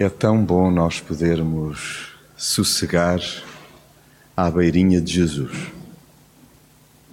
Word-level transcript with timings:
É 0.00 0.08
tão 0.08 0.42
bom 0.42 0.70
nós 0.70 0.98
podermos 0.98 2.14
sossegar 2.34 3.20
à 4.34 4.50
beirinha 4.50 4.98
de 4.98 5.12
Jesus, 5.12 5.52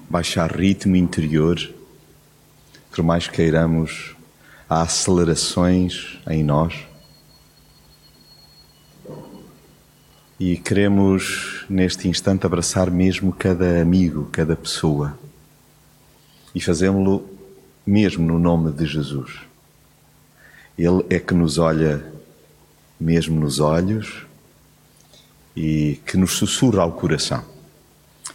baixar 0.09 0.49
ritmo 0.49 0.95
interior, 0.95 1.59
por 2.89 3.03
mais 3.03 3.27
queiramos, 3.27 4.15
há 4.69 4.83
acelerações 4.83 6.17
em 6.29 6.45
nós. 6.45 6.87
E 10.39 10.55
queremos, 10.55 11.65
neste 11.69 12.07
instante, 12.07 12.45
abraçar 12.45 12.89
mesmo 12.89 13.33
cada 13.33 13.81
amigo, 13.81 14.29
cada 14.31 14.55
pessoa. 14.55 15.19
E 16.55 16.61
fazemos-lo 16.61 17.29
mesmo 17.85 18.25
no 18.25 18.39
nome 18.39 18.71
de 18.71 18.85
Jesus. 18.85 19.41
Ele 20.77 21.05
é 21.09 21.19
que 21.19 21.33
nos 21.33 21.57
olha 21.57 22.15
mesmo 22.99 23.39
nos 23.39 23.59
olhos 23.59 24.25
e 25.55 25.99
que 26.05 26.17
nos 26.17 26.33
sussurra 26.33 26.83
ao 26.83 26.91
coração. 26.91 27.43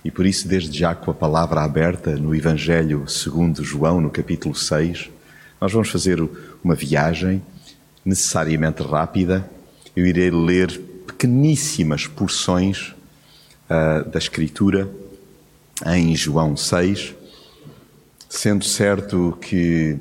E 0.04 0.10
por 0.10 0.26
isso, 0.26 0.48
desde 0.48 0.76
já 0.76 0.94
com 0.94 1.10
a 1.10 1.14
palavra 1.14 1.62
aberta 1.62 2.16
no 2.16 2.34
Evangelho 2.34 3.06
segundo 3.08 3.62
João, 3.62 4.00
no 4.00 4.10
capítulo 4.10 4.54
6, 4.54 5.10
nós 5.60 5.72
vamos 5.72 5.90
fazer 5.90 6.20
uma 6.62 6.74
viagem 6.74 7.40
necessariamente 8.04 8.82
rápida. 8.82 9.48
Eu 9.94 10.04
irei 10.04 10.30
ler 10.30 10.80
pequeníssimas 11.06 12.08
porções 12.08 12.92
uh, 13.70 14.08
da 14.10 14.18
Escritura 14.18 14.90
em 15.86 16.16
João 16.16 16.56
6, 16.56 17.14
sendo 18.28 18.64
certo 18.64 19.38
que 19.40 19.96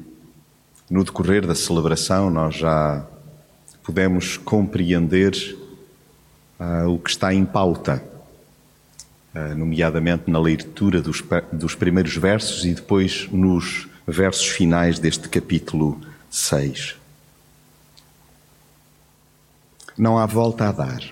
no 0.89 1.03
decorrer 1.03 1.45
da 1.45 1.53
celebração 1.53 2.29
nós 2.29 2.55
já 2.55 3.05
podemos 3.83 4.37
compreender 4.37 5.33
uh, 6.59 6.87
o 6.87 6.99
que 6.99 7.09
está 7.09 7.33
em 7.33 7.45
pauta, 7.45 8.03
uh, 9.33 9.55
nomeadamente 9.55 10.29
na 10.29 10.39
leitura 10.39 11.01
dos, 11.01 11.23
dos 11.51 11.75
primeiros 11.75 12.15
versos 12.15 12.65
e 12.65 12.73
depois 12.73 13.27
nos 13.31 13.87
versos 14.07 14.47
finais 14.47 14.99
deste 14.99 15.29
capítulo 15.29 15.99
6. 16.29 16.95
Não 19.97 20.17
há 20.17 20.25
volta 20.25 20.69
a 20.69 20.71
dar. 20.71 21.03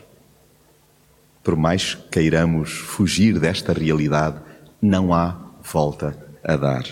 Por 1.43 1.55
mais 1.55 1.95
queiramos 2.11 2.71
fugir 2.71 3.39
desta 3.39 3.73
realidade, 3.73 4.37
não 4.81 5.13
há 5.13 5.35
volta 5.63 6.17
a 6.43 6.55
dar. 6.55 6.85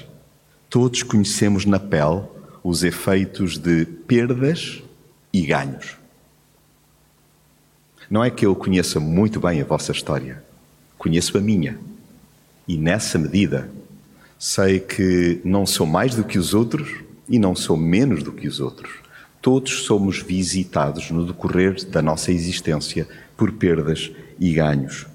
Todos 0.69 1.03
conhecemos 1.03 1.65
na 1.65 1.79
pele 1.79 2.23
os 2.63 2.83
efeitos 2.83 3.57
de 3.57 3.85
perdas 3.85 4.83
e 5.37 5.45
ganhos. 5.45 5.97
Não 8.09 8.23
é 8.23 8.29
que 8.31 8.45
eu 8.45 8.55
conheça 8.55 8.99
muito 8.99 9.39
bem 9.39 9.61
a 9.61 9.65
vossa 9.65 9.91
história, 9.91 10.43
conheço 10.97 11.37
a 11.37 11.41
minha. 11.41 11.77
E 12.67 12.77
nessa 12.77 13.17
medida, 13.17 13.69
sei 14.39 14.79
que 14.79 15.39
não 15.43 15.65
sou 15.65 15.85
mais 15.85 16.15
do 16.15 16.23
que 16.23 16.39
os 16.39 16.53
outros 16.53 17.03
e 17.29 17.37
não 17.37 17.55
sou 17.55 17.77
menos 17.77 18.23
do 18.23 18.31
que 18.31 18.47
os 18.47 18.59
outros. 18.59 18.91
Todos 19.41 19.83
somos 19.83 20.19
visitados 20.19 21.11
no 21.11 21.25
decorrer 21.25 21.85
da 21.85 22.01
nossa 22.01 22.31
existência 22.31 23.07
por 23.35 23.51
perdas 23.51 24.11
e 24.39 24.53
ganhos. 24.53 25.05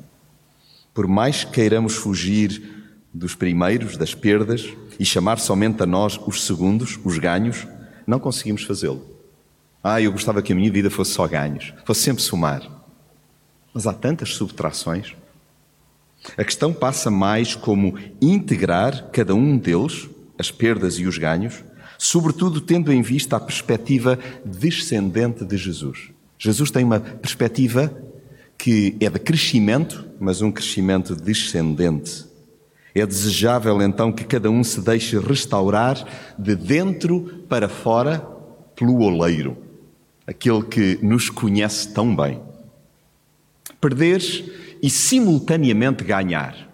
Por 0.95 1.09
mais 1.09 1.45
que 1.45 1.53
queiramos 1.53 1.95
fugir 1.97 2.63
dos 3.13 3.35
primeiros, 3.35 3.97
das 3.97 4.15
perdas, 4.15 4.69
e 4.99 5.05
chamar 5.05 5.39
somente 5.39 5.83
a 5.83 5.87
nós 5.87 6.19
os 6.27 6.45
segundos, 6.45 6.99
os 7.05 7.19
ganhos, 7.19 7.67
não 8.07 8.21
conseguimos 8.21 8.63
fazê-lo. 8.63 9.12
Ah, 9.85 10.01
eu 10.01 10.13
gostava 10.13 10.41
que 10.41 10.53
a 10.53 10.57
minha 10.57 10.71
vida 10.71 10.89
fosse 10.89 11.11
só 11.11 11.27
ganhos, 11.27 11.75
fosse 11.85 12.03
sempre 12.03 12.23
somar. 12.23 12.63
Mas 13.75 13.85
há 13.85 13.93
tantas 13.93 14.35
subtrações. 14.35 15.17
A 16.37 16.45
questão 16.45 16.73
passa 16.73 17.11
mais 17.11 17.57
como 17.57 17.99
integrar 18.21 19.09
cada 19.11 19.35
um 19.35 19.59
deles, 19.59 20.09
as 20.39 20.53
perdas 20.53 21.01
e 21.01 21.07
os 21.07 21.19
ganhos, 21.19 21.65
sobretudo 21.99 22.61
tendo 22.61 22.93
em 22.93 23.03
vista 23.03 23.37
a 23.37 23.41
perspectiva 23.41 24.17
descendente 24.45 25.45
de 25.45 25.57
Jesus. 25.57 26.11
Jesus 26.39 26.71
tem 26.71 26.85
uma 26.85 27.01
perspectiva 27.01 27.93
que 28.57 28.97
é 29.01 29.11
de 29.11 29.19
crescimento, 29.19 30.09
mas 30.21 30.43
um 30.43 30.53
crescimento 30.53 31.17
descendente. 31.17 32.25
É 32.95 33.05
desejável 33.05 33.83
então 33.83 34.13
que 34.13 34.23
cada 34.23 34.49
um 34.49 34.63
se 34.63 34.81
deixe 34.81 35.19
restaurar 35.19 36.07
de 36.39 36.55
dentro 36.55 37.45
para 37.49 37.69
fora 37.69 38.21
pelo 38.77 39.01
oleiro 39.01 39.72
aquele 40.27 40.63
que 40.63 40.99
nos 41.03 41.29
conhece 41.29 41.93
tão 41.93 42.15
bem. 42.15 42.41
Perder 43.81 44.21
e 44.83 44.89
simultaneamente 44.89 46.05
ganhar. 46.05 46.69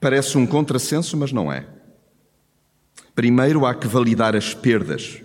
Parece 0.00 0.36
um 0.36 0.46
contrassenso, 0.46 1.16
mas 1.16 1.32
não 1.32 1.52
é. 1.52 1.66
Primeiro 3.14 3.66
há 3.66 3.74
que 3.74 3.86
validar 3.86 4.34
as 4.34 4.54
perdas. 4.54 5.22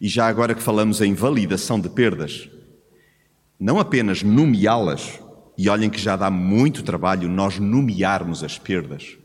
E 0.00 0.08
já 0.08 0.26
agora 0.26 0.54
que 0.54 0.62
falamos 0.62 1.00
em 1.00 1.14
validação 1.14 1.78
de 1.80 1.88
perdas, 1.88 2.48
não 3.58 3.78
apenas 3.78 4.22
nomeá-las, 4.22 5.20
e 5.56 5.68
olhem 5.68 5.90
que 5.90 6.00
já 6.00 6.16
dá 6.16 6.30
muito 6.30 6.82
trabalho 6.82 7.28
nós 7.28 7.58
nomearmos 7.58 8.42
as 8.42 8.58
perdas, 8.58 9.16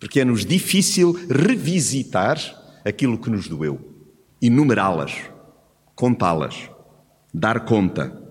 porque 0.00 0.20
é-nos 0.20 0.44
difícil 0.44 1.12
revisitar 1.28 2.38
aquilo 2.84 3.18
que 3.18 3.28
nos 3.28 3.46
doeu 3.46 3.95
enumerá-las, 4.40 5.14
contá-las, 5.94 6.70
dar 7.32 7.64
conta. 7.64 8.22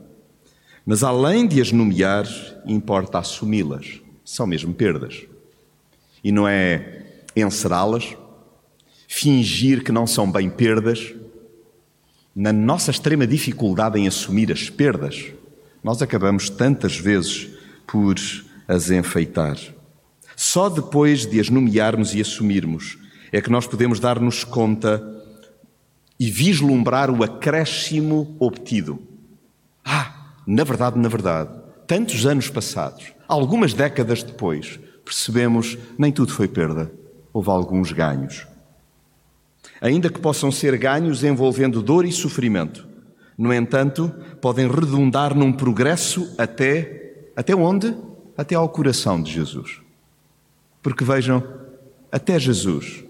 Mas 0.85 1.03
além 1.03 1.47
de 1.47 1.61
as 1.61 1.71
nomear, 1.71 2.27
importa 2.65 3.19
assumi-las. 3.19 4.01
São 4.23 4.45
mesmo 4.45 4.73
perdas. 4.73 5.25
E 6.23 6.31
não 6.31 6.47
é 6.47 7.03
encerá-las, 7.35 8.15
fingir 9.07 9.83
que 9.83 9.91
não 9.91 10.07
são 10.07 10.31
bem 10.31 10.49
perdas. 10.49 11.13
Na 12.35 12.51
nossa 12.51 12.91
extrema 12.91 13.25
dificuldade 13.25 13.99
em 13.99 14.07
assumir 14.07 14.51
as 14.51 14.69
perdas, 14.69 15.31
nós 15.83 16.01
acabamos 16.01 16.49
tantas 16.49 16.97
vezes 16.97 17.49
por 17.85 18.15
as 18.67 18.89
enfeitar. 18.89 19.57
Só 20.35 20.67
depois 20.67 21.25
de 21.25 21.39
as 21.39 21.49
nomearmos 21.49 22.13
e 22.13 22.21
assumirmos 22.21 22.97
é 23.31 23.39
que 23.39 23.49
nós 23.49 23.67
podemos 23.67 23.99
dar-nos 23.99 24.43
conta 24.43 25.14
e 26.19 26.29
vislumbrar 26.29 27.11
o 27.11 27.23
acréscimo 27.23 28.35
obtido. 28.39 28.99
Ah, 29.83 30.33
na 30.47 30.63
verdade, 30.63 30.97
na 30.97 31.09
verdade, 31.09 31.49
tantos 31.85 32.25
anos 32.25 32.49
passados, 32.49 33.13
algumas 33.27 33.73
décadas 33.73 34.23
depois, 34.23 34.79
percebemos 35.03 35.77
nem 35.97 36.11
tudo 36.11 36.31
foi 36.31 36.47
perda, 36.47 36.91
houve 37.33 37.49
alguns 37.49 37.91
ganhos. 37.91 38.47
Ainda 39.81 40.09
que 40.09 40.19
possam 40.19 40.51
ser 40.51 40.77
ganhos 40.77 41.23
envolvendo 41.23 41.81
dor 41.81 42.05
e 42.05 42.11
sofrimento, 42.11 42.87
no 43.37 43.53
entanto, 43.53 44.09
podem 44.41 44.67
redundar 44.67 45.35
num 45.35 45.51
progresso 45.51 46.33
até 46.37 47.03
até 47.35 47.53
onde? 47.53 47.93
Até 48.37 48.55
ao 48.55 48.69
coração 48.69 49.21
de 49.21 49.29
Jesus. 49.29 49.81
Porque 50.81 51.03
vejam, 51.03 51.43
até 52.09 52.39
Jesus 52.39 53.03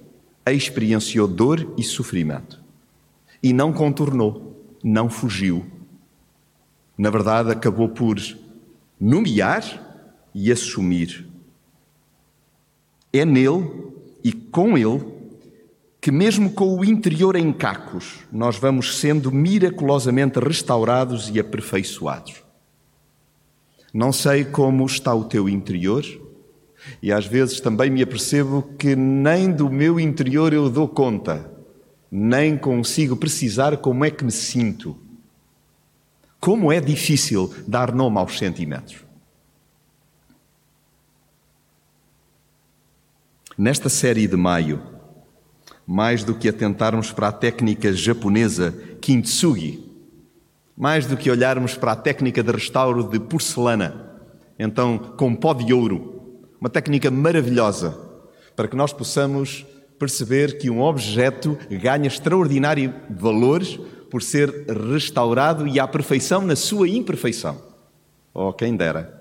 experienciou 0.48 1.28
dor 1.28 1.74
e 1.78 1.84
sofrimento 1.84 2.65
e 3.46 3.54
não 3.54 3.72
contornou, 3.72 4.74
não 4.84 5.08
fugiu. 5.08 5.64
Na 6.98 7.12
verdade, 7.12 7.52
acabou 7.52 7.88
por 7.88 8.18
nomear 9.00 9.64
e 10.34 10.52
assumir. 10.52 11.30
É 13.14 13.24
nele 13.24 13.92
e 14.24 14.34
com 14.34 14.76
ele 14.76 15.00
que, 16.02 16.10
mesmo 16.10 16.54
com 16.54 16.76
o 16.76 16.84
interior 16.84 17.36
em 17.36 17.54
cacos, 17.54 18.22
nós 18.32 18.58
vamos 18.58 18.98
sendo 18.98 19.32
miraculosamente 19.32 20.40
restaurados 20.40 21.30
e 21.30 21.40
aperfeiçoados. 21.40 22.42
Não 23.94 24.12
sei 24.12 24.44
como 24.44 24.88
está 24.88 25.14
o 25.14 25.26
teu 25.26 25.48
interior, 25.48 26.04
e 27.00 27.12
às 27.12 27.28
vezes 27.28 27.60
também 27.60 27.92
me 27.92 28.02
apercebo 28.02 28.64
que 28.80 28.96
nem 28.96 29.52
do 29.52 29.70
meu 29.70 30.00
interior 30.00 30.52
eu 30.52 30.68
dou 30.68 30.88
conta 30.88 31.54
nem 32.18 32.58
consigo 32.58 33.18
precisar 33.18 33.76
como 33.76 34.06
é 34.06 34.10
que 34.10 34.24
me 34.24 34.32
sinto. 34.32 34.98
Como 36.40 36.72
é 36.72 36.80
difícil 36.80 37.54
dar 37.68 37.94
nome 37.94 38.18
aos 38.18 38.38
sentimentos. 38.38 39.04
Nesta 43.58 43.90
série 43.90 44.28
de 44.28 44.38
maio, 44.38 44.82
mais 45.86 46.24
do 46.24 46.34
que 46.34 46.48
atentarmos 46.48 47.12
para 47.12 47.28
a 47.28 47.34
técnica 47.34 47.92
japonesa 47.92 48.72
kintsugi, 49.02 49.84
mais 50.78 51.06
do 51.06 51.18
que 51.18 51.30
olharmos 51.30 51.76
para 51.76 51.92
a 51.92 51.98
técnica 51.98 52.42
de 52.42 52.52
restauro 52.52 53.04
de 53.10 53.20
porcelana, 53.20 54.22
então 54.58 54.98
com 54.98 55.36
pó 55.36 55.54
de 55.54 55.74
ouro, 55.74 56.40
uma 56.62 56.70
técnica 56.70 57.12
maravilhosa 57.12 57.92
para 58.56 58.70
que 58.70 58.76
nós 58.78 58.94
possamos 58.94 59.66
perceber 59.98 60.58
que 60.58 60.70
um 60.70 60.82
objeto 60.82 61.58
ganha 61.70 62.08
extraordinário 62.08 62.94
valor 63.10 63.64
por 64.10 64.22
ser 64.22 64.50
restaurado 64.92 65.68
e 65.68 65.80
à 65.80 65.88
perfeição 65.88 66.42
na 66.42 66.56
sua 66.56 66.88
imperfeição. 66.88 67.62
Oh, 68.34 68.52
quem 68.54 68.76
dera 68.76 69.16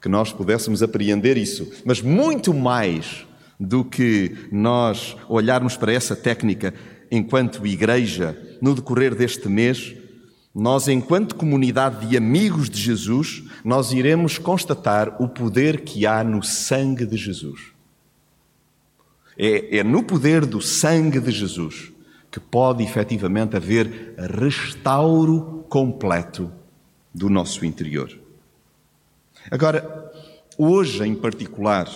que 0.00 0.08
nós 0.08 0.32
pudéssemos 0.32 0.82
apreender 0.82 1.38
isso, 1.38 1.72
mas 1.82 2.02
muito 2.02 2.52
mais 2.52 3.26
do 3.58 3.82
que 3.82 4.36
nós 4.52 5.16
olharmos 5.30 5.78
para 5.78 5.94
essa 5.94 6.14
técnica 6.14 6.74
enquanto 7.10 7.66
igreja 7.66 8.36
no 8.60 8.74
decorrer 8.74 9.14
deste 9.14 9.48
mês, 9.48 9.94
nós, 10.54 10.88
enquanto 10.88 11.34
comunidade 11.34 12.06
de 12.06 12.16
amigos 12.16 12.68
de 12.68 12.80
Jesus, 12.80 13.44
nós 13.64 13.92
iremos 13.92 14.36
constatar 14.36 15.20
o 15.22 15.28
poder 15.28 15.80
que 15.80 16.06
há 16.06 16.22
no 16.22 16.42
sangue 16.42 17.06
de 17.06 17.16
Jesus. 17.16 17.73
É, 19.36 19.78
é 19.78 19.84
no 19.84 20.02
poder 20.02 20.46
do 20.46 20.60
sangue 20.60 21.20
de 21.20 21.30
Jesus 21.30 21.92
que 22.30 22.40
pode 22.40 22.82
efetivamente 22.82 23.56
haver 23.56 24.14
restauro 24.18 25.64
completo 25.68 26.50
do 27.14 27.30
nosso 27.30 27.64
interior. 27.64 28.10
Agora, 29.50 30.12
hoje 30.58 31.04
em 31.04 31.14
particular, 31.14 31.86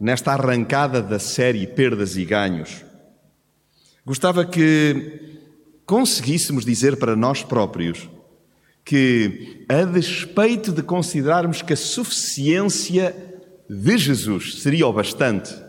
nesta 0.00 0.32
arrancada 0.32 1.02
da 1.02 1.18
série 1.18 1.66
Perdas 1.66 2.16
e 2.16 2.24
Ganhos, 2.24 2.84
gostava 4.04 4.46
que 4.46 5.40
conseguíssemos 5.84 6.64
dizer 6.64 6.96
para 6.96 7.14
nós 7.14 7.42
próprios 7.42 8.08
que, 8.84 9.66
a 9.68 9.84
despeito 9.84 10.72
de 10.72 10.82
considerarmos 10.82 11.60
que 11.60 11.72
a 11.72 11.76
suficiência 11.76 13.14
de 13.68 13.98
Jesus 13.98 14.62
seria 14.62 14.86
o 14.86 14.92
bastante, 14.92 15.65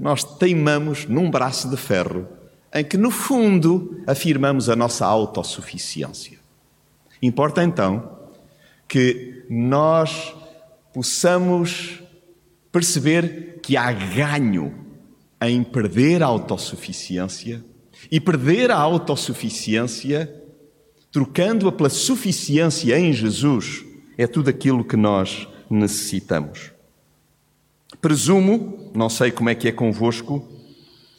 nós 0.00 0.24
teimamos 0.24 1.04
num 1.04 1.30
braço 1.30 1.68
de 1.68 1.76
ferro 1.76 2.26
em 2.74 2.82
que, 2.82 2.96
no 2.96 3.10
fundo, 3.10 4.02
afirmamos 4.06 4.70
a 4.70 4.74
nossa 4.74 5.04
autossuficiência. 5.04 6.38
Importa 7.20 7.62
então 7.62 8.18
que 8.88 9.44
nós 9.50 10.34
possamos 10.94 12.02
perceber 12.72 13.60
que 13.62 13.76
há 13.76 13.92
ganho 13.92 14.74
em 15.42 15.62
perder 15.62 16.22
a 16.22 16.26
autossuficiência 16.26 17.62
e 18.10 18.18
perder 18.18 18.70
a 18.70 18.76
autossuficiência, 18.76 20.32
trocando-a 21.12 21.72
pela 21.72 21.90
suficiência 21.90 22.98
em 22.98 23.12
Jesus, 23.12 23.84
é 24.16 24.26
tudo 24.26 24.48
aquilo 24.48 24.84
que 24.84 24.96
nós 24.96 25.46
necessitamos. 25.68 26.72
Presumo, 28.00 28.79
não 28.94 29.08
sei 29.08 29.30
como 29.30 29.48
é 29.48 29.54
que 29.54 29.68
é 29.68 29.72
convosco, 29.72 30.46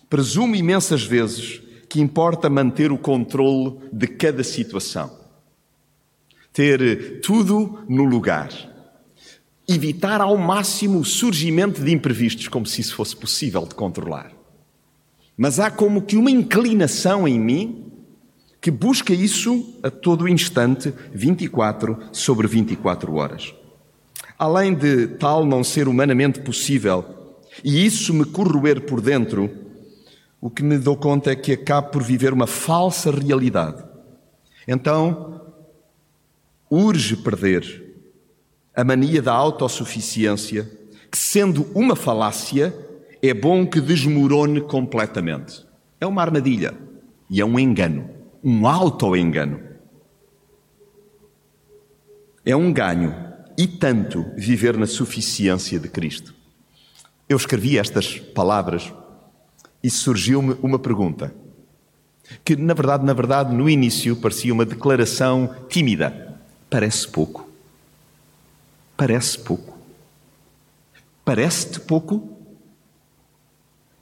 presumo 0.09 0.55
imensas 0.55 1.03
vezes 1.03 1.61
que 1.87 1.99
importa 1.99 2.49
manter 2.49 2.91
o 2.91 2.97
controle 2.97 3.77
de 3.91 4.07
cada 4.07 4.43
situação. 4.43 5.11
Ter 6.53 7.21
tudo 7.21 7.79
no 7.87 8.03
lugar 8.03 8.49
evitar 9.67 10.21
ao 10.21 10.37
máximo 10.37 10.99
o 10.99 11.05
surgimento 11.05 11.81
de 11.81 11.91
imprevistos, 11.91 12.47
como 12.47 12.65
se 12.65 12.81
isso 12.81 12.95
fosse 12.95 13.15
possível 13.15 13.65
de 13.65 13.75
controlar. 13.75 14.31
Mas 15.37 15.59
há 15.59 15.71
como 15.71 16.01
que 16.01 16.17
uma 16.17 16.29
inclinação 16.29 17.27
em 17.27 17.39
mim 17.39 17.85
que 18.59 18.69
busca 18.69 19.13
isso 19.13 19.75
a 19.81 19.89
todo 19.89 20.27
instante, 20.27 20.93
24 21.13 21.97
sobre 22.11 22.47
24 22.47 23.13
horas. 23.15 23.53
Além 24.37 24.73
de 24.73 25.07
tal 25.07 25.45
não 25.45 25.63
ser 25.63 25.87
humanamente 25.87 26.41
possível 26.41 27.03
e 27.63 27.85
isso 27.85 28.13
me 28.13 28.25
corroer 28.25 28.81
por 28.81 29.01
dentro, 29.01 29.49
o 30.39 30.49
que 30.49 30.63
me 30.63 30.77
dou 30.77 30.97
conta 30.97 31.31
é 31.31 31.35
que 31.35 31.51
acabo 31.51 31.89
por 31.89 32.03
viver 32.03 32.33
uma 32.33 32.47
falsa 32.47 33.11
realidade. 33.11 33.83
Então, 34.67 35.41
urge 36.69 37.15
perder 37.17 37.91
a 38.75 38.83
mania 38.83 39.21
da 39.21 39.33
autossuficiência, 39.33 40.69
que 41.11 41.17
sendo 41.17 41.67
uma 41.75 41.95
falácia, 41.95 42.73
é 43.21 43.33
bom 43.33 43.67
que 43.67 43.79
desmorone 43.79 44.61
completamente. 44.61 45.65
É 45.99 46.07
uma 46.07 46.21
armadilha 46.21 46.73
e 47.29 47.39
é 47.39 47.45
um 47.45 47.59
engano, 47.59 48.09
um 48.43 48.65
auto-engano. 48.65 49.59
É 52.43 52.55
um 52.55 52.73
ganho 52.73 53.13
e 53.57 53.67
tanto 53.67 54.25
viver 54.35 54.75
na 54.77 54.87
suficiência 54.87 55.79
de 55.79 55.87
Cristo. 55.87 56.40
Eu 57.31 57.37
escrevi 57.37 57.77
estas 57.77 58.19
palavras 58.19 58.91
e 59.81 59.89
surgiu-me 59.89 60.53
uma 60.61 60.77
pergunta, 60.77 61.33
que 62.43 62.57
na 62.57 62.73
verdade, 62.73 63.05
na 63.05 63.13
verdade, 63.13 63.55
no 63.55 63.69
início 63.69 64.17
parecia 64.17 64.53
uma 64.53 64.65
declaração 64.65 65.55
tímida. 65.69 66.37
Parece 66.69 67.07
pouco. 67.07 67.49
Parece 68.97 69.39
pouco. 69.39 69.77
Parece-te 71.23 71.79
pouco? 71.79 72.37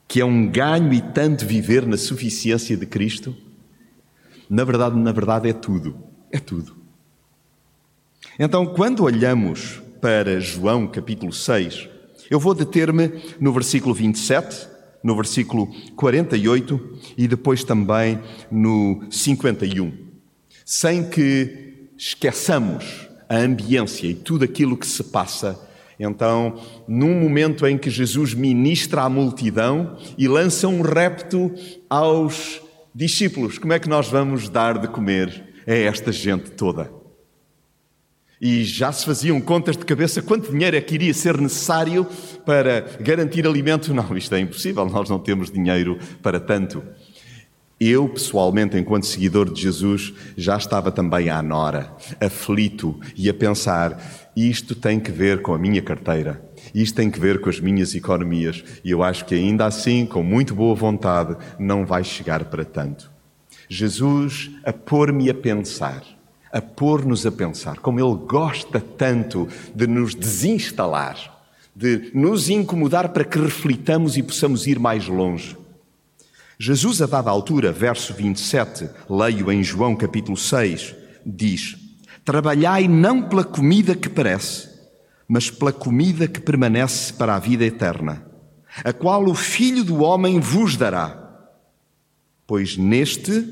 Que 0.08 0.20
é 0.20 0.24
um 0.24 0.48
ganho 0.48 0.92
e 0.92 1.00
tanto 1.00 1.46
viver 1.46 1.86
na 1.86 1.96
suficiência 1.96 2.76
de 2.76 2.84
Cristo? 2.84 3.36
Na 4.48 4.64
verdade, 4.64 4.98
na 4.98 5.12
verdade 5.12 5.48
é 5.48 5.52
tudo. 5.52 5.96
É 6.32 6.40
tudo. 6.40 6.76
Então, 8.36 8.66
quando 8.66 9.04
olhamos 9.04 9.80
para 10.00 10.40
João 10.40 10.88
capítulo 10.88 11.32
6, 11.32 11.99
eu 12.30 12.38
vou 12.38 12.54
deter-me 12.54 13.10
no 13.40 13.52
versículo 13.52 13.92
27, 13.92 14.68
no 15.02 15.16
versículo 15.16 15.68
48 15.96 16.98
e 17.18 17.26
depois 17.26 17.64
também 17.64 18.20
no 18.50 19.02
51, 19.10 19.92
sem 20.64 21.10
que 21.10 21.90
esqueçamos 21.98 23.08
a 23.28 23.36
ambiência 23.36 24.06
e 24.06 24.14
tudo 24.14 24.44
aquilo 24.44 24.76
que 24.76 24.86
se 24.86 25.02
passa. 25.04 25.60
Então, 25.98 26.58
num 26.88 27.18
momento 27.20 27.66
em 27.66 27.76
que 27.76 27.90
Jesus 27.90 28.32
ministra 28.32 29.02
à 29.02 29.08
multidão 29.08 29.98
e 30.16 30.28
lança 30.28 30.68
um 30.68 30.80
repto 30.80 31.52
aos 31.90 32.62
discípulos, 32.94 33.58
como 33.58 33.72
é 33.72 33.78
que 33.78 33.88
nós 33.88 34.08
vamos 34.08 34.48
dar 34.48 34.78
de 34.78 34.88
comer 34.88 35.52
a 35.66 35.74
esta 35.74 36.10
gente 36.10 36.52
toda? 36.52 36.99
E 38.40 38.64
já 38.64 38.90
se 38.90 39.04
faziam 39.04 39.38
contas 39.40 39.76
de 39.76 39.84
cabeça 39.84 40.22
quanto 40.22 40.50
dinheiro 40.50 40.76
é 40.76 40.80
que 40.80 40.94
iria 40.94 41.12
ser 41.12 41.38
necessário 41.38 42.06
para 42.46 42.80
garantir 42.98 43.46
alimento. 43.46 43.92
Não, 43.92 44.16
isto 44.16 44.34
é 44.34 44.40
impossível, 44.40 44.86
nós 44.86 45.10
não 45.10 45.18
temos 45.18 45.50
dinheiro 45.50 45.98
para 46.22 46.40
tanto. 46.40 46.82
Eu, 47.78 48.08
pessoalmente, 48.10 48.76
enquanto 48.76 49.06
seguidor 49.06 49.50
de 49.50 49.62
Jesus, 49.62 50.12
já 50.36 50.56
estava 50.56 50.92
também 50.92 51.30
à 51.30 51.42
nora, 51.42 51.94
aflito 52.20 53.00
e 53.16 53.28
a 53.28 53.32
pensar: 53.32 54.30
isto 54.36 54.74
tem 54.74 55.00
que 55.00 55.10
ver 55.10 55.40
com 55.40 55.54
a 55.54 55.58
minha 55.58 55.80
carteira, 55.80 56.42
isto 56.74 56.94
tem 56.94 57.10
que 57.10 57.18
ver 57.18 57.40
com 57.40 57.48
as 57.48 57.58
minhas 57.58 57.94
economias, 57.94 58.62
e 58.84 58.90
eu 58.90 59.02
acho 59.02 59.24
que 59.24 59.34
ainda 59.34 59.64
assim, 59.64 60.04
com 60.04 60.22
muito 60.22 60.54
boa 60.54 60.74
vontade, 60.74 61.36
não 61.58 61.86
vai 61.86 62.04
chegar 62.04 62.44
para 62.44 62.66
tanto. 62.66 63.10
Jesus 63.66 64.50
a 64.62 64.74
pôr-me 64.74 65.30
a 65.30 65.34
pensar, 65.34 66.02
a 66.52 66.60
pôr-nos 66.60 67.24
a 67.24 67.32
pensar, 67.32 67.78
como 67.78 68.00
Ele 68.00 68.26
gosta 68.26 68.80
tanto 68.80 69.48
de 69.74 69.86
nos 69.86 70.14
desinstalar, 70.14 71.16
de 71.74 72.10
nos 72.12 72.48
incomodar 72.48 73.10
para 73.10 73.24
que 73.24 73.38
reflitamos 73.38 74.16
e 74.16 74.22
possamos 74.22 74.66
ir 74.66 74.78
mais 74.78 75.06
longe. 75.06 75.56
Jesus, 76.58 77.00
a 77.00 77.06
dada 77.06 77.30
altura, 77.30 77.72
verso 77.72 78.12
27, 78.12 78.90
leio 79.08 79.50
em 79.50 79.62
João 79.62 79.96
capítulo 79.96 80.36
6, 80.36 80.94
diz: 81.24 81.76
Trabalhai 82.24 82.86
não 82.86 83.22
pela 83.22 83.44
comida 83.44 83.94
que 83.94 84.08
perece, 84.08 84.68
mas 85.26 85.50
pela 85.50 85.72
comida 85.72 86.28
que 86.28 86.40
permanece 86.40 87.12
para 87.12 87.34
a 87.34 87.38
vida 87.38 87.64
eterna, 87.64 88.26
a 88.84 88.92
qual 88.92 89.24
o 89.24 89.34
Filho 89.34 89.84
do 89.84 90.02
Homem 90.02 90.38
vos 90.38 90.76
dará. 90.76 91.16
Pois 92.46 92.76
neste, 92.76 93.46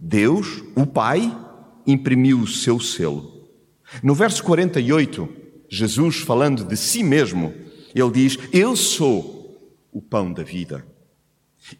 Deus, 0.00 0.62
o 0.74 0.86
Pai, 0.86 1.36
imprimiu 1.86 2.40
o 2.40 2.46
seu 2.46 2.80
selo. 2.80 3.48
No 4.02 4.14
verso 4.14 4.42
48, 4.42 5.28
Jesus, 5.68 6.16
falando 6.16 6.64
de 6.64 6.76
si 6.76 7.02
mesmo, 7.02 7.54
ele 7.94 8.10
diz: 8.10 8.38
Eu 8.52 8.76
sou 8.76 9.60
o 9.92 10.02
pão 10.02 10.32
da 10.32 10.42
vida. 10.42 10.84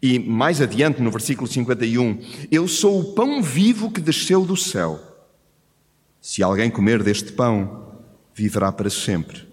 E 0.01 0.19
mais 0.19 0.61
adiante, 0.61 1.01
no 1.01 1.11
versículo 1.11 1.47
51, 1.47 2.19
Eu 2.51 2.67
sou 2.67 2.99
o 2.99 3.13
pão 3.13 3.41
vivo 3.41 3.91
que 3.91 4.01
desceu 4.01 4.45
do 4.45 4.57
céu. 4.57 4.99
Se 6.19 6.43
alguém 6.43 6.69
comer 6.69 7.03
deste 7.03 7.31
pão, 7.31 7.87
viverá 8.33 8.71
para 8.71 8.89
sempre. 8.89 9.47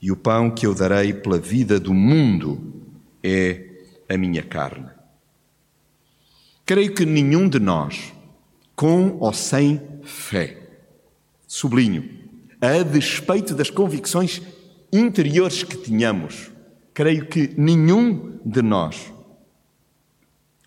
E 0.00 0.12
o 0.12 0.16
pão 0.16 0.50
que 0.50 0.66
eu 0.66 0.74
darei 0.74 1.12
pela 1.12 1.38
vida 1.38 1.80
do 1.80 1.92
mundo 1.92 2.84
é 3.22 3.64
a 4.08 4.16
minha 4.16 4.42
carne. 4.42 4.88
Creio 6.64 6.94
que 6.94 7.04
nenhum 7.04 7.48
de 7.48 7.58
nós, 7.58 8.12
com 8.78 9.16
ou 9.18 9.32
sem 9.32 9.82
fé, 10.04 10.56
sublinho, 11.48 12.08
a 12.60 12.80
despeito 12.84 13.52
das 13.52 13.70
convicções 13.70 14.40
interiores 14.92 15.64
que 15.64 15.76
tínhamos, 15.76 16.52
creio 16.94 17.26
que 17.26 17.52
nenhum 17.56 18.38
de 18.44 18.62
nós 18.62 19.12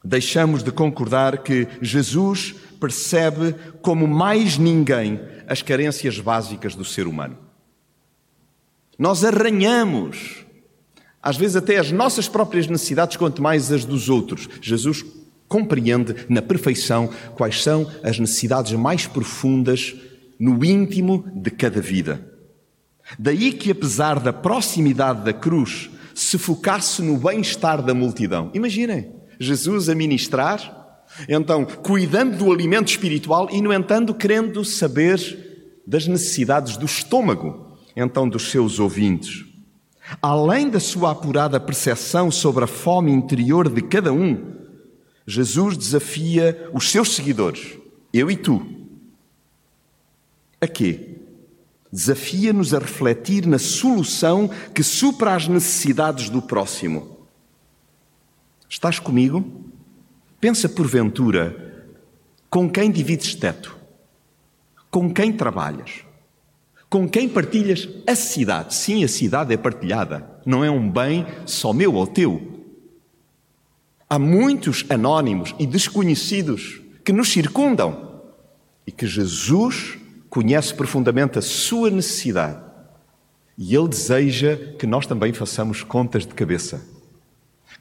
deixamos 0.03 0.62
de 0.62 0.74
concordar 0.74 1.38
que 1.38 1.65
Jesus 1.82 2.53
percebe 2.82 3.56
como 3.82 4.06
mais 4.06 4.58
ninguém 4.58 5.22
as 5.48 5.62
carências 5.62 6.20
básicas 6.20 6.75
do 6.75 6.84
ser 6.84 7.08
humano. 7.08 7.38
Nós 9.00 9.24
arranhamos, 9.24 10.46
às 11.24 11.38
vezes 11.38 11.56
até 11.56 11.77
as 11.77 11.94
nossas 11.94 12.27
próprias 12.27 12.68
necessidades, 12.68 13.15
quanto 13.15 13.41
mais 13.41 13.72
as 13.72 13.86
dos 13.86 14.10
outros. 14.10 14.50
Jesus 14.62 15.06
compreende 15.51 16.15
na 16.29 16.41
perfeição 16.41 17.10
quais 17.36 17.62
são 17.62 17.86
as 18.01 18.17
necessidades 18.17 18.72
mais 18.72 19.05
profundas 19.05 19.93
no 20.39 20.63
íntimo 20.63 21.25
de 21.36 21.51
cada 21.51 21.81
vida. 21.81 22.25
Daí 23.20 23.51
que, 23.51 23.70
apesar 23.70 24.17
da 24.22 24.31
proximidade 24.31 25.25
da 25.25 25.34
cruz, 25.34 25.89
se 26.15 26.38
focasse 26.38 27.01
no 27.01 27.17
bem-estar 27.17 27.81
da 27.81 27.93
multidão. 27.93 28.50
Imaginem, 28.53 29.12
Jesus 29.38 29.89
a 29.89 29.96
ministrar, 29.96 31.03
então 31.27 31.65
cuidando 31.65 32.38
do 32.38 32.51
alimento 32.51 32.88
espiritual 32.88 33.50
e, 33.51 33.62
no 33.62 33.74
entanto, 33.74 34.13
querendo 34.13 34.63
saber 34.63 35.81
das 35.86 36.08
necessidades 36.08 36.77
do 36.77 36.86
estômago, 36.86 37.75
então 37.93 38.29
dos 38.29 38.50
seus 38.50 38.79
ouvintes. 38.79 39.43
Além 40.22 40.70
da 40.70 40.79
sua 40.79 41.12
apurada 41.12 41.60
percepção 41.60 42.31
sobre 42.31 42.63
a 42.63 42.67
fome 42.67 43.12
interior 43.12 43.70
de 43.70 43.81
cada 43.81 44.13
um, 44.13 44.61
Jesus 45.25 45.78
desafia 45.78 46.70
os 46.74 46.90
seus 46.90 47.16
seguidores, 47.16 47.78
eu 48.13 48.30
e 48.30 48.36
tu. 48.36 48.66
A 50.60 50.68
quê? 50.68 51.18
Desafia-nos 51.92 52.74
a 52.74 52.80
refletir 52.80 53.46
na 53.46 53.60
solução 53.60 54.50
que 54.74 54.84
supra 54.84 55.36
as 55.36 55.48
necessidades 55.48 56.30
do 56.30 56.42
próximo. 56.42 57.18
Estás 58.70 59.00
comigo? 59.00 59.44
Pensa 60.40 60.70
porventura 60.70 61.86
com 62.50 62.70
quem 62.70 62.90
divides 62.90 63.36
teto, 63.36 63.78
com 64.90 65.13
quem 65.13 65.34
trabalhas, 65.34 66.06
com 66.90 67.08
quem 67.08 67.28
partilhas 67.28 67.88
a 68.08 68.16
cidade. 68.16 68.74
Sim, 68.74 69.04
a 69.04 69.08
cidade 69.08 69.54
é 69.54 69.58
partilhada, 69.58 70.30
não 70.46 70.63
é 70.63 70.72
um 70.72 70.90
bem 70.90 71.25
só 71.46 71.72
meu 71.72 71.94
ou 71.94 72.08
teu. 72.08 72.50
Há 74.12 74.20
muitos 74.20 74.84
anónimos 74.89 75.56
e 75.58 75.65
desconhecidos 75.65 76.82
que 77.01 77.13
nos 77.13 77.32
circundam 77.32 78.20
e 78.86 78.91
que 78.91 79.08
Jesus 79.08 79.98
conhece 80.30 80.74
profundamente 80.74 81.39
a 81.39 81.41
sua 81.41 81.89
necessidade 81.89 82.60
e 83.58 83.74
Ele 83.74 83.88
deseja 83.88 84.58
que 84.77 84.86
nós 84.86 85.08
também 85.08 85.32
façamos 85.32 85.82
contas 85.82 86.25
de 86.25 86.34
cabeça, 86.34 86.82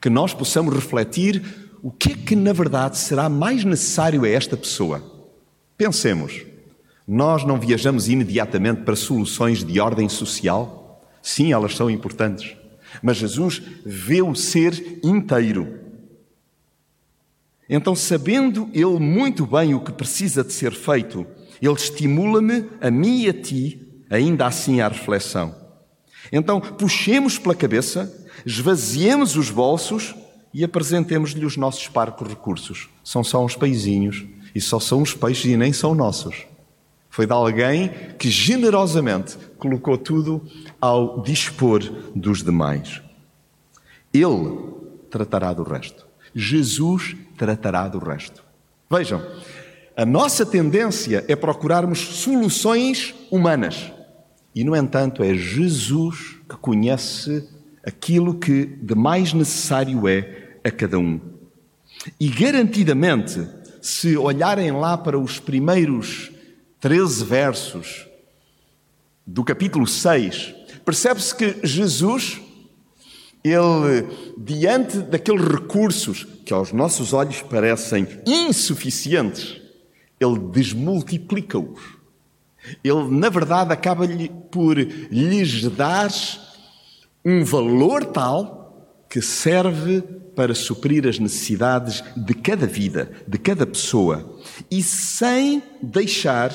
que 0.00 0.08
nós 0.08 0.32
possamos 0.32 0.72
refletir 0.72 1.42
o 1.82 1.90
que 1.90 2.12
é 2.12 2.14
que 2.14 2.36
na 2.36 2.52
verdade 2.52 2.96
será 2.96 3.28
mais 3.28 3.64
necessário 3.64 4.22
a 4.22 4.28
esta 4.28 4.56
pessoa. 4.56 5.02
Pensemos, 5.76 6.46
nós 7.08 7.42
não 7.42 7.58
viajamos 7.58 8.08
imediatamente 8.08 8.82
para 8.82 8.94
soluções 8.94 9.64
de 9.64 9.80
ordem 9.80 10.08
social? 10.08 11.02
Sim, 11.20 11.52
elas 11.52 11.74
são 11.74 11.90
importantes, 11.90 12.56
mas 13.02 13.16
Jesus 13.16 13.60
vê 13.84 14.22
o 14.22 14.36
ser 14.36 15.00
inteiro 15.02 15.89
então, 17.72 17.94
sabendo 17.94 18.68
Ele 18.72 18.98
muito 18.98 19.46
bem 19.46 19.76
o 19.76 19.80
que 19.80 19.92
precisa 19.92 20.42
de 20.42 20.52
ser 20.52 20.72
feito, 20.72 21.24
Ele 21.62 21.72
estimula-me, 21.72 22.64
a 22.80 22.90
mim 22.90 23.22
e 23.22 23.28
a 23.28 23.32
ti, 23.32 23.80
ainda 24.10 24.46
assim 24.46 24.80
à 24.80 24.88
reflexão. 24.88 25.54
Então, 26.32 26.60
puxemos 26.60 27.38
pela 27.38 27.54
cabeça, 27.54 28.12
esvaziemos 28.44 29.36
os 29.36 29.50
bolsos 29.50 30.16
e 30.52 30.64
apresentemos-lhe 30.64 31.46
os 31.46 31.56
nossos 31.56 31.86
parcos 31.86 32.26
recursos. 32.26 32.88
São 33.04 33.22
só 33.22 33.44
uns 33.44 33.54
peizinhos 33.54 34.26
e 34.52 34.60
só 34.60 34.80
são 34.80 35.02
uns 35.02 35.14
peixes 35.14 35.52
e 35.52 35.56
nem 35.56 35.72
são 35.72 35.94
nossos. 35.94 36.46
Foi 37.08 37.24
de 37.24 37.32
alguém 37.32 37.90
que 38.18 38.30
generosamente 38.30 39.36
colocou 39.58 39.96
tudo 39.96 40.44
ao 40.80 41.22
dispor 41.22 41.80
dos 42.14 42.42
demais. 42.42 43.00
Ele 44.12 44.58
tratará 45.08 45.52
do 45.52 45.62
resto. 45.62 46.10
Jesus 46.34 47.16
tratará 47.40 47.88
do 47.88 47.98
resto. 47.98 48.44
Vejam, 48.90 49.26
a 49.96 50.04
nossa 50.04 50.44
tendência 50.44 51.24
é 51.26 51.34
procurarmos 51.34 51.98
soluções 51.98 53.14
humanas. 53.30 53.90
E, 54.54 54.62
no 54.62 54.76
entanto, 54.76 55.22
é 55.22 55.32
Jesus 55.32 56.36
que 56.46 56.56
conhece 56.56 57.48
aquilo 57.82 58.34
que 58.34 58.66
de 58.66 58.94
mais 58.94 59.32
necessário 59.32 60.06
é 60.06 60.58
a 60.62 60.70
cada 60.70 60.98
um. 60.98 61.18
E 62.20 62.28
garantidamente, 62.28 63.48
se 63.80 64.18
olharem 64.18 64.70
lá 64.72 64.98
para 64.98 65.18
os 65.18 65.40
primeiros 65.40 66.30
13 66.78 67.24
versos 67.24 68.06
do 69.26 69.42
capítulo 69.42 69.86
6, 69.86 70.54
percebe-se 70.84 71.34
que 71.34 71.66
Jesus 71.66 72.38
ele, 73.42 74.06
diante 74.36 74.98
daqueles 74.98 75.46
recursos 75.46 76.24
que 76.44 76.52
aos 76.52 76.72
nossos 76.72 77.12
olhos 77.12 77.42
parecem 77.42 78.06
insuficientes, 78.26 79.60
ele 80.18 80.38
desmultiplica-os. 80.38 81.80
Ele, 82.84 83.08
na 83.10 83.30
verdade, 83.30 83.72
acaba 83.72 84.06
por 84.50 84.76
lhes 84.76 85.62
dar 85.70 86.10
um 87.24 87.42
valor 87.44 88.04
tal 88.04 88.60
que 89.08 89.22
serve 89.22 90.02
para 90.36 90.54
suprir 90.54 91.06
as 91.06 91.18
necessidades 91.18 92.04
de 92.16 92.34
cada 92.34 92.66
vida, 92.66 93.10
de 93.26 93.38
cada 93.38 93.66
pessoa, 93.66 94.38
e 94.70 94.82
sem 94.82 95.62
deixar 95.82 96.52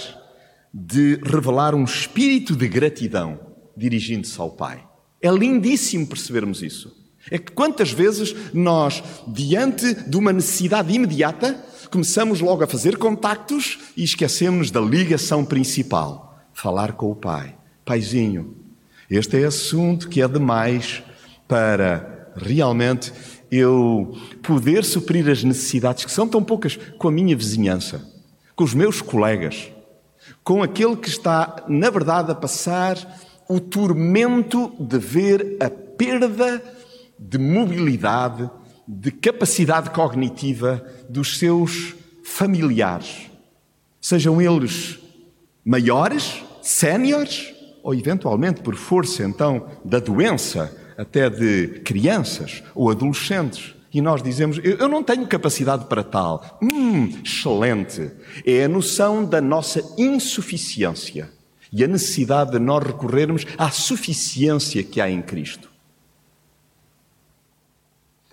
de 0.74 1.20
revelar 1.24 1.74
um 1.74 1.84
espírito 1.84 2.56
de 2.56 2.68
gratidão 2.68 3.40
dirigindo-se 3.76 4.40
ao 4.40 4.52
Pai. 4.52 4.95
É 5.26 5.32
lindíssimo 5.32 6.06
percebermos 6.06 6.62
isso. 6.62 6.96
É 7.32 7.40
que 7.40 7.52
quantas 7.52 7.92
vezes 7.92 8.36
nós, 8.54 9.04
diante 9.28 10.08
de 10.08 10.16
uma 10.16 10.32
necessidade 10.32 10.94
imediata, 10.94 11.66
começamos 11.90 12.42
logo 12.42 12.64
a 12.64 12.68
fazer 12.68 12.96
contactos 12.98 13.80
e 13.98 14.04
esquecemos 14.04 14.70
da 14.70 14.80
ligação 14.80 15.44
principal: 15.44 16.38
falar 16.54 16.94
com 16.94 17.10
o 17.10 17.16
Pai. 17.16 17.56
Paizinho, 17.84 18.56
este 19.10 19.42
é 19.42 19.46
assunto 19.46 20.10
que 20.10 20.22
é 20.22 20.28
demais 20.28 21.02
para 21.48 22.32
realmente 22.36 23.12
eu 23.50 24.16
poder 24.44 24.86
suprir 24.86 25.28
as 25.28 25.44
necessidades 25.44 26.06
que 26.06 26.12
são 26.12 26.28
tão 26.28 26.44
poucas 26.44 26.78
com 27.00 27.08
a 27.08 27.12
minha 27.12 27.36
vizinhança, 27.36 28.08
com 28.56 28.64
os 28.64 28.76
meus 28.76 29.02
colegas, 29.02 29.72
com 30.44 30.62
aquele 30.62 30.96
que 30.96 31.10
está, 31.10 31.66
na 31.68 31.90
verdade, 31.90 32.32
a 32.32 32.36
passar 32.36 32.96
o 33.48 33.60
tormento 33.60 34.74
de 34.80 34.98
ver 34.98 35.58
a 35.60 35.70
perda 35.70 36.62
de 37.18 37.38
mobilidade, 37.38 38.50
de 38.88 39.12
capacidade 39.12 39.90
cognitiva 39.92 40.86
dos 41.10 41.38
seus 41.40 41.96
familiares, 42.24 43.30
sejam 44.02 44.42
eles 44.42 45.00
maiores, 45.64 46.44
séniores, 46.62 47.54
ou 47.84 47.94
eventualmente 47.94 48.62
por 48.62 48.76
força 48.76 49.24
então 49.24 49.68
da 49.84 50.00
doença, 50.00 50.76
até 50.98 51.30
de 51.30 51.82
crianças 51.84 52.64
ou 52.74 52.90
adolescentes. 52.90 53.76
E 53.94 54.02
nós 54.02 54.22
dizemos, 54.22 54.60
eu 54.62 54.90
não 54.90 55.02
tenho 55.02 55.26
capacidade 55.26 55.86
para 55.86 56.04
tal. 56.04 56.60
Hum, 56.62 57.14
excelente. 57.24 58.12
É 58.46 58.66
a 58.66 58.68
noção 58.68 59.24
da 59.24 59.40
nossa 59.40 59.82
insuficiência 59.98 61.30
e 61.76 61.84
a 61.84 61.88
necessidade 61.88 62.52
de 62.52 62.60
nós 62.60 62.82
recorrermos 62.82 63.46
à 63.58 63.70
suficiência 63.70 64.82
que 64.82 65.02
há 65.02 65.12
em 65.12 65.22
Cristo. 65.22 65.70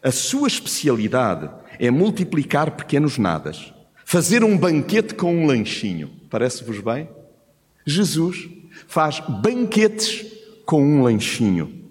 A 0.00 0.12
sua 0.12 0.46
especialidade 0.46 1.50
é 1.76 1.90
multiplicar 1.90 2.70
pequenos 2.76 3.18
nadas, 3.18 3.75
fazer 4.04 4.44
um 4.44 4.56
banquete 4.56 5.16
com 5.16 5.34
um 5.34 5.46
lanchinho. 5.46 6.08
Parece-vos 6.30 6.78
bem? 6.78 7.08
Jesus 7.84 8.49
faz 8.87 9.18
banquetes 9.18 10.25
com 10.64 10.80
um 10.80 11.02
lanchinho. 11.02 11.82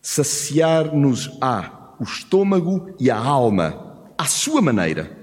Saciar-nos 0.00 1.36
a 1.40 1.96
o 1.98 2.04
estômago 2.04 2.94
e 3.00 3.10
a 3.10 3.18
alma 3.18 3.96
à 4.16 4.26
sua 4.26 4.62
maneira. 4.62 5.18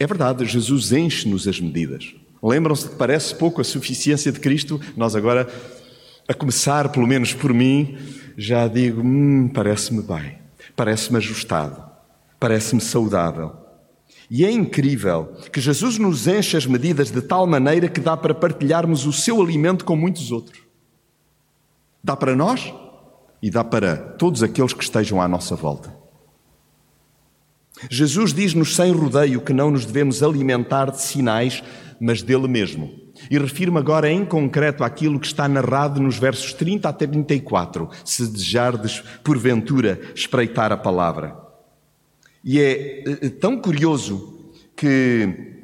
É 0.00 0.06
verdade, 0.06 0.44
Jesus 0.44 0.90
enche-nos 0.90 1.46
as 1.46 1.60
medidas. 1.60 2.17
Lembram-se 2.42 2.88
que 2.88 2.96
parece 2.96 3.34
pouco 3.34 3.60
a 3.60 3.64
suficiência 3.64 4.30
de 4.30 4.40
Cristo? 4.40 4.80
Nós 4.96 5.16
agora, 5.16 5.48
a 6.26 6.34
começar 6.34 6.88
pelo 6.90 7.06
menos 7.06 7.34
por 7.34 7.52
mim, 7.52 7.98
já 8.36 8.68
digo: 8.68 9.00
hum, 9.00 9.48
parece-me 9.48 10.02
bem, 10.02 10.38
parece-me 10.76 11.18
ajustado, 11.18 11.82
parece-me 12.38 12.80
saudável. 12.80 13.52
E 14.30 14.44
é 14.44 14.50
incrível 14.50 15.32
que 15.52 15.60
Jesus 15.60 15.98
nos 15.98 16.26
enche 16.26 16.56
as 16.56 16.66
medidas 16.66 17.10
de 17.10 17.22
tal 17.22 17.46
maneira 17.46 17.88
que 17.88 18.00
dá 18.00 18.16
para 18.16 18.34
partilharmos 18.34 19.06
o 19.06 19.12
seu 19.12 19.40
alimento 19.40 19.84
com 19.84 19.96
muitos 19.96 20.30
outros. 20.30 20.60
Dá 22.04 22.14
para 22.14 22.36
nós 22.36 22.72
e 23.42 23.50
dá 23.50 23.64
para 23.64 23.96
todos 23.96 24.42
aqueles 24.42 24.72
que 24.72 24.84
estejam 24.84 25.20
à 25.20 25.26
nossa 25.26 25.56
volta. 25.56 25.96
Jesus 27.90 28.32
diz-nos 28.34 28.74
sem 28.74 28.92
rodeio 28.92 29.40
que 29.40 29.52
não 29.52 29.70
nos 29.70 29.86
devemos 29.86 30.22
alimentar 30.22 30.90
de 30.90 31.00
sinais, 31.00 31.62
mas 32.00 32.22
dele 32.22 32.48
mesmo. 32.48 32.92
E 33.30 33.38
refiro-me 33.38 33.78
agora 33.78 34.10
em 34.10 34.24
concreto 34.24 34.84
àquilo 34.84 35.18
que 35.18 35.26
está 35.26 35.48
narrado 35.48 36.00
nos 36.00 36.18
versos 36.18 36.52
30 36.52 36.88
a 36.88 36.92
34, 36.92 37.88
se 38.04 38.26
desejardes, 38.26 39.02
porventura, 39.22 40.00
espreitar 40.14 40.72
a 40.72 40.76
palavra. 40.76 41.36
E 42.44 42.60
é 42.60 43.02
eh, 43.06 43.18
eh, 43.22 43.28
tão 43.28 43.58
curioso 43.58 44.52
que 44.76 45.56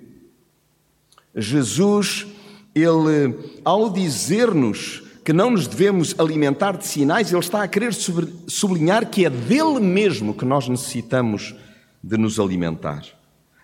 Jesus, 1.35 2.27
ele, 2.75 3.35
ao 3.65 3.91
dizer-nos 3.91 5.03
que 5.25 5.33
não 5.33 5.51
nos 5.51 5.67
devemos 5.67 6.15
alimentar 6.19 6.77
de 6.77 6.87
sinais, 6.87 7.33
ele 7.33 7.41
está 7.41 7.63
a 7.63 7.69
querer 7.69 7.95
sublinhar 7.95 9.09
que 9.09 9.25
é 9.25 9.31
dele 9.31 9.81
mesmo 9.81 10.35
que 10.35 10.45
nós 10.45 10.69
necessitamos 10.69 11.55
de 12.03 12.19
nos 12.19 12.39
alimentar. 12.39 13.03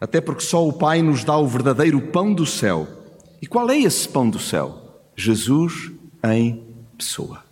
Até 0.00 0.21
porque 0.21 0.42
só 0.42 0.66
o 0.66 0.73
Pai 0.73 1.02
nos 1.02 1.25
dá 1.25 1.37
o 1.37 1.47
verdadeiro 1.47 2.00
pão 2.00 2.33
do 2.33 2.47
céu. 2.47 2.88
E 3.42 3.47
qual 3.47 3.69
é 3.71 3.78
esse 3.78 4.09
pão 4.09 4.28
do 4.28 4.38
céu? 4.38 5.02
Jesus 5.14 5.90
em 6.25 6.62
pessoa. 6.97 7.45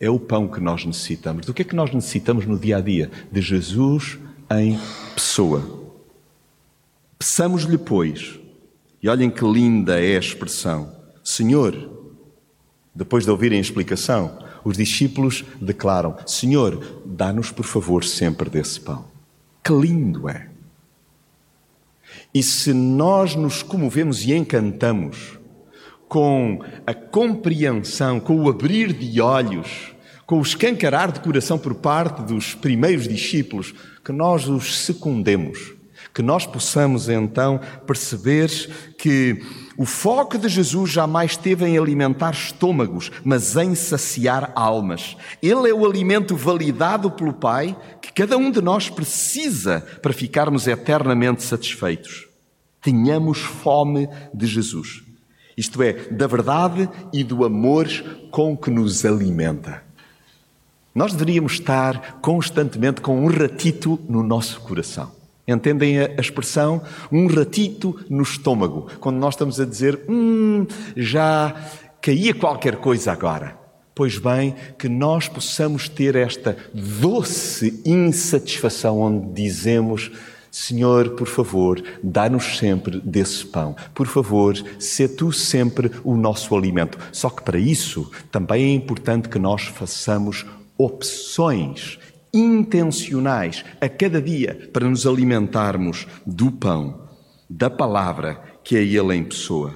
É 0.00 0.08
o 0.10 0.18
pão 0.18 0.48
que 0.48 0.60
nós 0.60 0.84
necessitamos. 0.84 1.46
Do 1.46 1.54
que 1.54 1.62
é 1.62 1.64
que 1.64 1.76
nós 1.76 1.92
necessitamos 1.92 2.46
no 2.46 2.58
dia 2.58 2.78
a 2.78 2.80
dia? 2.80 3.10
De 3.30 3.40
Jesus 3.40 4.18
em 4.50 4.78
pessoa. 5.14 5.92
Peçamos-lhe, 7.18 7.78
pois, 7.78 8.38
e 9.02 9.08
olhem 9.08 9.30
que 9.30 9.44
linda 9.44 10.00
é 10.00 10.16
a 10.16 10.20
expressão, 10.20 10.92
Senhor, 11.24 11.90
depois 12.94 13.24
de 13.24 13.30
ouvirem 13.30 13.58
a 13.58 13.60
explicação, 13.60 14.38
os 14.64 14.76
discípulos 14.76 15.44
declaram: 15.60 16.16
Senhor, 16.26 17.02
dá-nos 17.04 17.50
por 17.50 17.64
favor 17.64 18.04
sempre 18.04 18.48
desse 18.48 18.80
pão. 18.80 19.04
Que 19.62 19.72
lindo 19.72 20.28
é! 20.28 20.55
E 22.36 22.42
se 22.42 22.74
nós 22.74 23.34
nos 23.34 23.62
comovemos 23.62 24.22
e 24.26 24.34
encantamos 24.34 25.38
com 26.06 26.60
a 26.86 26.92
compreensão, 26.92 28.20
com 28.20 28.36
o 28.42 28.50
abrir 28.50 28.92
de 28.92 29.22
olhos, 29.22 29.94
com 30.26 30.38
o 30.38 30.42
escancarar 30.42 31.10
de 31.10 31.20
coração 31.20 31.56
por 31.56 31.76
parte 31.76 32.20
dos 32.20 32.54
primeiros 32.54 33.08
discípulos, 33.08 33.74
que 34.04 34.12
nós 34.12 34.50
os 34.50 34.80
secundemos, 34.80 35.72
que 36.12 36.20
nós 36.20 36.44
possamos 36.44 37.08
então 37.08 37.58
perceber 37.86 38.50
que 38.98 39.42
o 39.78 39.86
foco 39.86 40.36
de 40.36 40.50
Jesus 40.50 40.90
jamais 40.90 41.38
teve 41.38 41.66
em 41.66 41.78
alimentar 41.78 42.32
estômagos, 42.32 43.10
mas 43.24 43.56
em 43.56 43.74
saciar 43.74 44.52
almas. 44.54 45.16
Ele 45.42 45.70
é 45.70 45.74
o 45.74 45.86
alimento 45.86 46.36
validado 46.36 47.10
pelo 47.10 47.32
Pai 47.32 47.74
que 48.02 48.12
cada 48.12 48.36
um 48.36 48.50
de 48.50 48.60
nós 48.60 48.90
precisa 48.90 49.80
para 50.02 50.12
ficarmos 50.12 50.66
eternamente 50.66 51.42
satisfeitos. 51.42 52.25
Tenhamos 52.86 53.40
fome 53.40 54.08
de 54.32 54.46
Jesus. 54.46 55.02
Isto 55.56 55.82
é, 55.82 55.92
da 56.08 56.28
verdade 56.28 56.88
e 57.12 57.24
do 57.24 57.44
amor 57.44 57.88
com 58.30 58.56
que 58.56 58.70
nos 58.70 59.04
alimenta. 59.04 59.82
Nós 60.94 61.12
deveríamos 61.12 61.54
estar 61.54 62.20
constantemente 62.20 63.00
com 63.00 63.24
um 63.24 63.26
ratito 63.26 63.98
no 64.08 64.22
nosso 64.22 64.60
coração. 64.60 65.10
Entendem 65.48 65.98
a 65.98 66.20
expressão? 66.20 66.80
Um 67.10 67.26
ratito 67.26 67.98
no 68.08 68.22
estômago. 68.22 68.86
Quando 69.00 69.16
nós 69.16 69.34
estamos 69.34 69.60
a 69.60 69.64
dizer, 69.64 69.98
hum, 70.08 70.64
já 70.96 71.56
caía 72.00 72.34
qualquer 72.34 72.76
coisa 72.76 73.10
agora. 73.10 73.58
Pois 73.96 74.16
bem, 74.16 74.54
que 74.78 74.88
nós 74.88 75.26
possamos 75.26 75.88
ter 75.88 76.14
esta 76.14 76.56
doce 76.72 77.82
insatisfação 77.84 79.00
onde 79.00 79.32
dizemos, 79.32 80.12
Senhor, 80.58 81.10
por 81.10 81.28
favor, 81.28 81.84
dá-nos 82.02 82.56
sempre 82.56 82.98
desse 83.00 83.44
pão. 83.44 83.76
Por 83.94 84.06
favor, 84.06 84.56
sê 84.78 85.06
tu 85.06 85.30
sempre 85.30 85.90
o 86.02 86.16
nosso 86.16 86.56
alimento. 86.56 86.96
Só 87.12 87.28
que 87.28 87.42
para 87.42 87.58
isso 87.58 88.10
também 88.32 88.64
é 88.64 88.74
importante 88.74 89.28
que 89.28 89.38
nós 89.38 89.64
façamos 89.64 90.46
opções 90.78 91.98
intencionais 92.32 93.66
a 93.78 93.86
cada 93.86 94.20
dia 94.20 94.70
para 94.72 94.88
nos 94.88 95.06
alimentarmos 95.06 96.06
do 96.26 96.50
pão, 96.50 97.02
da 97.50 97.68
palavra 97.68 98.42
que 98.64 98.78
é 98.78 98.82
Ele 98.82 99.14
em 99.14 99.24
pessoa. 99.24 99.74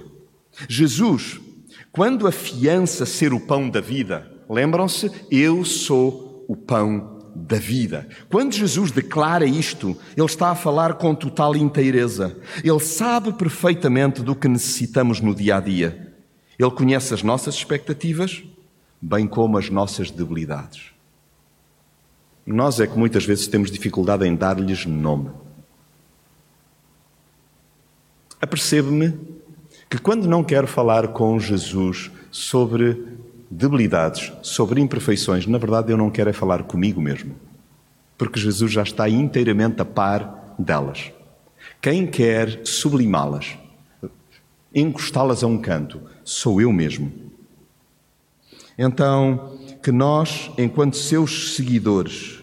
Jesus, 0.66 1.38
quando 1.93 2.27
afiança 2.27 3.05
ser 3.05 3.35
o 3.35 3.40
pão 3.40 3.69
da 3.69 3.83
vida, 3.83 4.33
lembram-se? 4.49 5.12
Eu 5.31 5.62
sou 5.62 6.43
o 6.49 6.57
pão 6.57 7.10
da 7.35 7.57
vida. 7.57 8.09
Quando 8.29 8.55
Jesus 8.55 8.90
declara 8.90 9.45
isto, 9.45 9.97
ele 10.16 10.27
está 10.27 10.51
a 10.51 10.55
falar 10.55 10.95
com 10.95 11.14
total 11.14 11.57
inteireza. 11.57 12.37
Ele 12.62 12.81
sabe 12.81 13.33
perfeitamente 13.33 14.23
do 14.23 14.35
que 14.35 14.49
necessitamos 14.49 15.21
no 15.21 15.35
dia 15.35 15.57
a 15.57 15.61
dia. 15.61 16.14
Ele 16.59 16.71
conhece 16.71 17.14
as 17.14 17.23
nossas 17.23 17.55
expectativas, 17.55 18.43
bem 19.01 19.27
como 19.27 19.57
as 19.57 19.71
nossas 19.71 20.11
debilidades. 20.11 20.93
Nós 22.47 22.81
é 22.81 22.87
que 22.87 22.99
muitas 22.99 23.25
vezes 23.25 23.47
temos 23.47 23.71
dificuldade 23.71 24.27
em 24.27 24.35
dar-lhes 24.35 24.85
nome. 24.85 25.31
Apercebo-me 28.40 29.19
que 29.88 29.99
quando 29.99 30.27
não 30.27 30.43
quero 30.43 30.66
falar 30.66 31.09
com 31.09 31.38
Jesus 31.38 32.11
sobre 32.31 33.20
debilidades, 33.51 34.33
sobre 34.43 34.81
imperfeições, 34.81 35.47
na 35.47 35.59
verdade 35.59 35.91
eu 35.91 35.97
não 35.97 36.11
quero 36.11 36.31
é 36.31 36.33
falar 36.33 36.63
comigo 36.63 37.01
mesmo. 37.01 37.35
Porque 38.17 38.39
Jesus 38.39 38.71
já 38.71 38.83
está 38.83 39.09
inteiramente 39.09 39.83
a 39.83 39.85
par 39.85 40.55
delas. 40.59 41.11
Quem 41.81 42.07
quer 42.07 42.61
sublimá-las, 42.65 43.59
encostá-las 44.75 45.43
a 45.43 45.47
um 45.47 45.59
canto, 45.59 46.01
sou 46.23 46.61
eu 46.61 46.73
mesmo. 46.73 47.13
Então, 48.79 49.59
que 49.83 49.91
nós, 49.91 50.51
enquanto 50.57 50.97
seus 50.97 51.55
seguidores, 51.55 52.43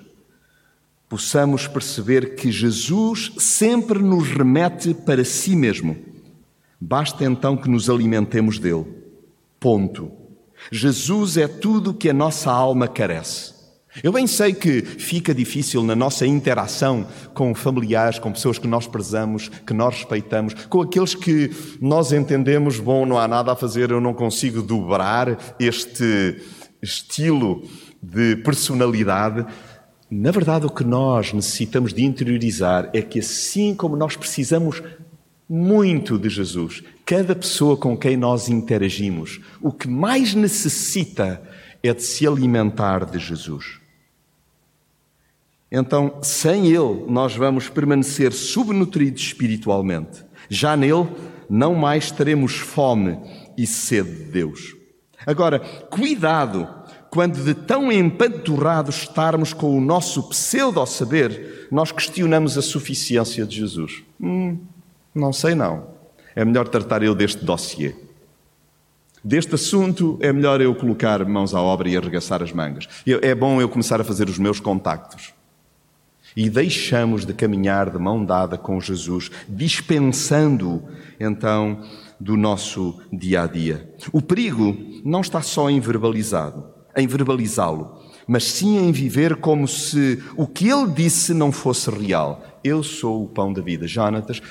possamos 1.07 1.67
perceber 1.67 2.35
que 2.35 2.51
Jesus 2.51 3.31
sempre 3.37 3.99
nos 3.99 4.27
remete 4.29 4.93
para 4.93 5.23
si 5.23 5.55
mesmo. 5.55 5.95
Basta 6.79 7.23
então 7.23 7.55
que 7.55 7.69
nos 7.69 7.89
alimentemos 7.89 8.59
dele. 8.59 8.85
Ponto. 9.59 10.11
Jesus 10.71 11.37
é 11.37 11.47
tudo 11.47 11.93
que 11.93 12.09
a 12.09 12.13
nossa 12.13 12.51
alma 12.51 12.87
carece. 12.87 13.57
Eu 14.03 14.11
bem 14.11 14.27
sei 14.27 14.53
que 14.53 14.81
fica 14.83 15.33
difícil 15.33 15.81
na 15.81 15.95
nossa 15.95 16.25
interação 16.25 17.07
com 17.33 17.55
familiares, 17.55 18.19
com 18.19 18.31
pessoas 18.31 18.59
que 18.59 18.67
nós 18.67 18.85
prezamos, 18.85 19.49
que 19.65 19.73
nós 19.73 19.95
respeitamos, 19.95 20.53
com 20.53 20.81
aqueles 20.81 21.15
que 21.15 21.49
nós 21.81 22.11
entendemos, 22.11 22.79
bom, 22.79 23.05
não 23.07 23.17
há 23.17 23.27
nada 23.27 23.51
a 23.51 23.55
fazer, 23.55 23.89
eu 23.89 23.99
não 23.99 24.13
consigo 24.13 24.61
dobrar 24.61 25.55
este 25.59 26.39
estilo 26.79 27.63
de 28.01 28.35
personalidade. 28.37 29.45
Na 30.11 30.29
verdade, 30.29 30.67
o 30.67 30.69
que 30.69 30.83
nós 30.83 31.33
necessitamos 31.33 31.91
de 31.91 32.05
interiorizar 32.05 32.89
é 32.93 33.01
que, 33.01 33.19
assim 33.19 33.73
como 33.73 33.95
nós 33.95 34.15
precisamos 34.15 34.81
muito 35.49 36.17
de 36.17 36.29
Jesus, 36.29 36.83
cada 37.05 37.35
pessoa 37.35 37.77
com 37.77 37.97
quem 37.97 38.17
nós 38.17 38.49
interagimos, 38.49 39.39
o 39.61 39.71
que 39.71 39.87
mais 39.87 40.33
necessita 40.33 41.41
é 41.81 41.93
de 41.93 42.03
se 42.03 42.27
alimentar 42.27 43.05
de 43.05 43.17
Jesus. 43.17 43.79
Então, 45.71 46.19
sem 46.21 46.67
Ele, 46.67 47.05
nós 47.07 47.35
vamos 47.35 47.69
permanecer 47.69 48.31
subnutridos 48.31 49.21
espiritualmente. 49.21 50.23
Já 50.49 50.77
nele, 50.77 51.07
não 51.49 51.75
mais 51.75 52.11
teremos 52.11 52.55
fome 52.55 53.17
e 53.57 53.65
sede 53.67 54.11
de 54.11 54.23
Deus. 54.31 54.75
Agora, 55.25 55.59
cuidado 55.59 56.67
quando 57.09 57.43
de 57.43 57.53
tão 57.53 57.91
empanturrados 57.91 58.97
estarmos 58.97 59.53
com 59.53 59.77
o 59.77 59.81
nosso 59.81 60.29
pseudo-saber, 60.29 61.67
nós 61.71 61.91
questionamos 61.91 62.57
a 62.57 62.61
suficiência 62.61 63.45
de 63.45 63.55
Jesus. 63.57 64.03
Hum, 64.21 64.59
não 65.17 65.33
sei 65.33 65.55
não. 65.55 65.87
É 66.35 66.45
melhor 66.45 66.67
tratar 66.67 67.03
eu 67.03 67.15
deste 67.15 67.43
dossiê. 67.43 67.95
Deste 69.23 69.55
assunto 69.55 70.17
é 70.21 70.31
melhor 70.31 70.61
eu 70.61 70.73
colocar 70.75 71.25
mãos 71.25 71.53
à 71.53 71.61
obra 71.61 71.89
e 71.89 71.97
arregaçar 71.97 72.41
as 72.41 72.51
mangas. 72.51 72.87
É 73.05 73.33
bom 73.33 73.59
eu 73.59 73.67
começar 73.67 73.99
a 73.99 74.03
fazer 74.03 74.29
os 74.29 74.37
meus 74.37 74.59
contactos. 74.59 75.33
E 76.35 76.49
deixamos 76.49 77.25
de 77.25 77.33
caminhar 77.33 77.89
de 77.89 77.97
mão 77.97 78.23
dada 78.23 78.57
com 78.57 78.79
Jesus, 78.79 79.31
dispensando 79.49 80.83
então 81.19 81.83
do 82.19 82.37
nosso 82.37 83.01
dia 83.11 83.43
a 83.43 83.47
dia. 83.47 83.91
O 84.13 84.21
perigo 84.21 84.77
não 85.03 85.21
está 85.21 85.41
só 85.41 85.69
em 85.69 85.79
verbalizado 85.79 86.77
em 86.97 87.05
verbalizá-lo, 87.05 88.01
mas 88.27 88.43
sim 88.43 88.77
em 88.77 88.91
viver 88.91 89.35
como 89.35 89.67
se 89.67 90.21
o 90.35 90.47
que 90.47 90.67
ele 90.67 90.89
disse 90.91 91.33
não 91.33 91.51
fosse 91.51 91.91
real. 91.91 92.43
Eu 92.63 92.81
sou 92.81 93.23
o 93.23 93.27
pão 93.27 93.53
da 93.53 93.61
vida. 93.61 93.87
Jonatas, 93.87 94.41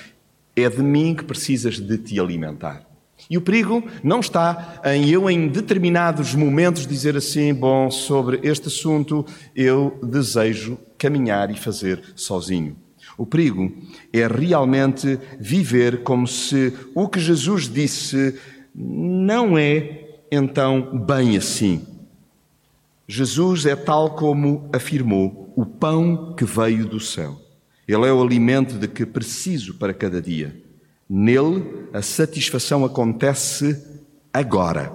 é 0.56 0.68
de 0.68 0.82
mim 0.82 1.14
que 1.14 1.24
precisas 1.24 1.78
de 1.78 1.98
te 1.98 2.18
alimentar. 2.18 2.86
E 3.28 3.36
o 3.36 3.40
perigo 3.40 3.82
não 4.02 4.20
está 4.20 4.80
em 4.84 5.08
eu, 5.08 5.28
em 5.28 5.48
determinados 5.48 6.34
momentos, 6.34 6.86
dizer 6.86 7.16
assim: 7.16 7.52
bom, 7.52 7.90
sobre 7.90 8.40
este 8.42 8.68
assunto 8.68 9.24
eu 9.54 9.98
desejo 10.02 10.78
caminhar 10.98 11.50
e 11.50 11.58
fazer 11.58 12.02
sozinho. 12.14 12.76
O 13.18 13.24
perigo 13.24 13.72
é 14.12 14.26
realmente 14.26 15.18
viver 15.40 16.02
como 16.02 16.26
se 16.26 16.72
o 16.94 17.08
que 17.08 17.18
Jesus 17.18 17.68
disse 17.68 18.38
não 18.74 19.56
é 19.56 20.06
então 20.30 21.02
bem 21.06 21.36
assim. 21.36 21.86
Jesus 23.08 23.64
é 23.64 23.76
tal 23.76 24.10
como 24.10 24.68
afirmou, 24.72 25.52
o 25.56 25.64
pão 25.64 26.34
que 26.34 26.44
veio 26.44 26.84
do 26.86 27.00
céu. 27.00 27.45
Ele 27.86 28.06
é 28.06 28.12
o 28.12 28.22
alimento 28.22 28.74
de 28.74 28.88
que 28.88 29.06
preciso 29.06 29.74
para 29.74 29.94
cada 29.94 30.20
dia. 30.20 30.60
Nele, 31.08 31.88
a 31.92 32.02
satisfação 32.02 32.84
acontece 32.84 33.80
agora 34.32 34.92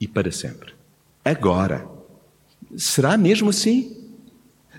e 0.00 0.06
para 0.06 0.30
sempre. 0.30 0.72
Agora. 1.24 1.86
Será 2.76 3.16
mesmo 3.16 3.50
assim? 3.50 3.96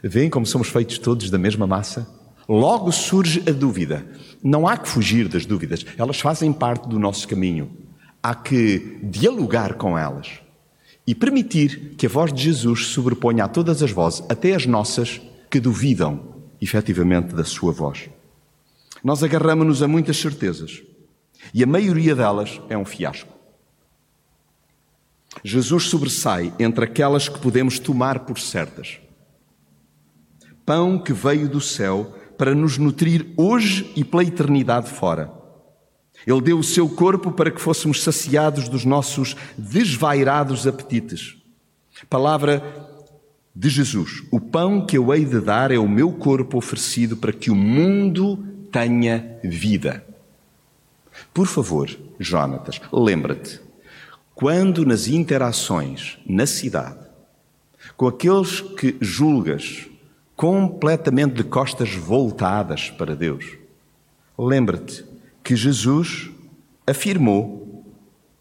Veem 0.01 0.29
como 0.29 0.45
somos 0.45 0.69
feitos 0.69 0.97
todos 0.97 1.29
da 1.29 1.37
mesma 1.37 1.67
massa? 1.67 2.07
Logo 2.47 2.91
surge 2.91 3.43
a 3.47 3.51
dúvida. 3.51 4.05
Não 4.41 4.67
há 4.67 4.77
que 4.77 4.87
fugir 4.89 5.27
das 5.27 5.45
dúvidas, 5.45 5.85
elas 5.97 6.19
fazem 6.19 6.51
parte 6.51 6.87
do 6.87 6.99
nosso 6.99 7.27
caminho. 7.27 7.71
Há 8.21 8.33
que 8.33 8.99
dialogar 9.03 9.75
com 9.75 9.97
elas 9.97 10.39
e 11.05 11.13
permitir 11.13 11.95
que 11.97 12.05
a 12.05 12.09
voz 12.09 12.33
de 12.33 12.43
Jesus 12.43 12.87
sobreponha 12.87 13.43
a 13.43 13.47
todas 13.49 13.83
as 13.83 13.91
vozes, 13.91 14.23
até 14.29 14.55
as 14.55 14.65
nossas, 14.65 15.21
que 15.49 15.59
duvidam 15.59 16.32
efetivamente 16.63 17.33
da 17.35 17.43
sua 17.43 17.71
voz. 17.71 18.09
Nós 19.03 19.21
agarramos-nos 19.23 19.83
a 19.83 19.87
muitas 19.87 20.17
certezas 20.17 20.81
e 21.53 21.63
a 21.63 21.67
maioria 21.67 22.15
delas 22.15 22.61
é 22.69 22.77
um 22.77 22.85
fiasco. 22.85 23.33
Jesus 25.43 25.85
sobressai 25.85 26.53
entre 26.59 26.85
aquelas 26.85 27.27
que 27.27 27.39
podemos 27.39 27.79
tomar 27.79 28.19
por 28.19 28.39
certas. 28.39 28.99
Pão 30.65 30.97
que 30.97 31.11
veio 31.11 31.49
do 31.49 31.59
céu 31.59 32.15
para 32.37 32.55
nos 32.55 32.77
nutrir 32.77 33.33
hoje 33.35 33.91
e 33.95 34.03
pela 34.03 34.23
eternidade 34.23 34.89
fora. 34.89 35.31
Ele 36.25 36.41
deu 36.41 36.59
o 36.59 36.63
seu 36.63 36.87
corpo 36.87 37.31
para 37.31 37.51
que 37.51 37.61
fôssemos 37.61 38.01
saciados 38.01 38.69
dos 38.69 38.85
nossos 38.85 39.35
desvairados 39.57 40.65
apetites. 40.65 41.37
Palavra 42.09 42.82
de 43.55 43.69
Jesus: 43.69 44.23
O 44.31 44.39
pão 44.39 44.85
que 44.85 44.97
eu 44.97 45.13
hei 45.13 45.25
de 45.25 45.39
dar 45.39 45.71
é 45.71 45.77
o 45.77 45.87
meu 45.87 46.11
corpo 46.11 46.57
oferecido 46.57 47.17
para 47.17 47.33
que 47.33 47.51
o 47.51 47.55
mundo 47.55 48.37
tenha 48.71 49.37
vida. 49.43 50.03
Por 51.33 51.47
favor, 51.47 51.89
Jonatas, 52.19 52.81
lembra-te, 52.91 53.61
quando 54.33 54.85
nas 54.85 55.07
interações 55.07 56.17
na 56.25 56.45
cidade, 56.47 56.99
com 57.95 58.07
aqueles 58.07 58.61
que 58.61 58.97
julgas 58.99 59.87
completamente 60.35 61.35
de 61.35 61.43
costas 61.43 61.93
voltadas 61.93 62.89
para 62.89 63.15
Deus, 63.15 63.45
lembra-te 64.37 65.05
que 65.43 65.55
Jesus 65.55 66.31
afirmou 66.87 67.85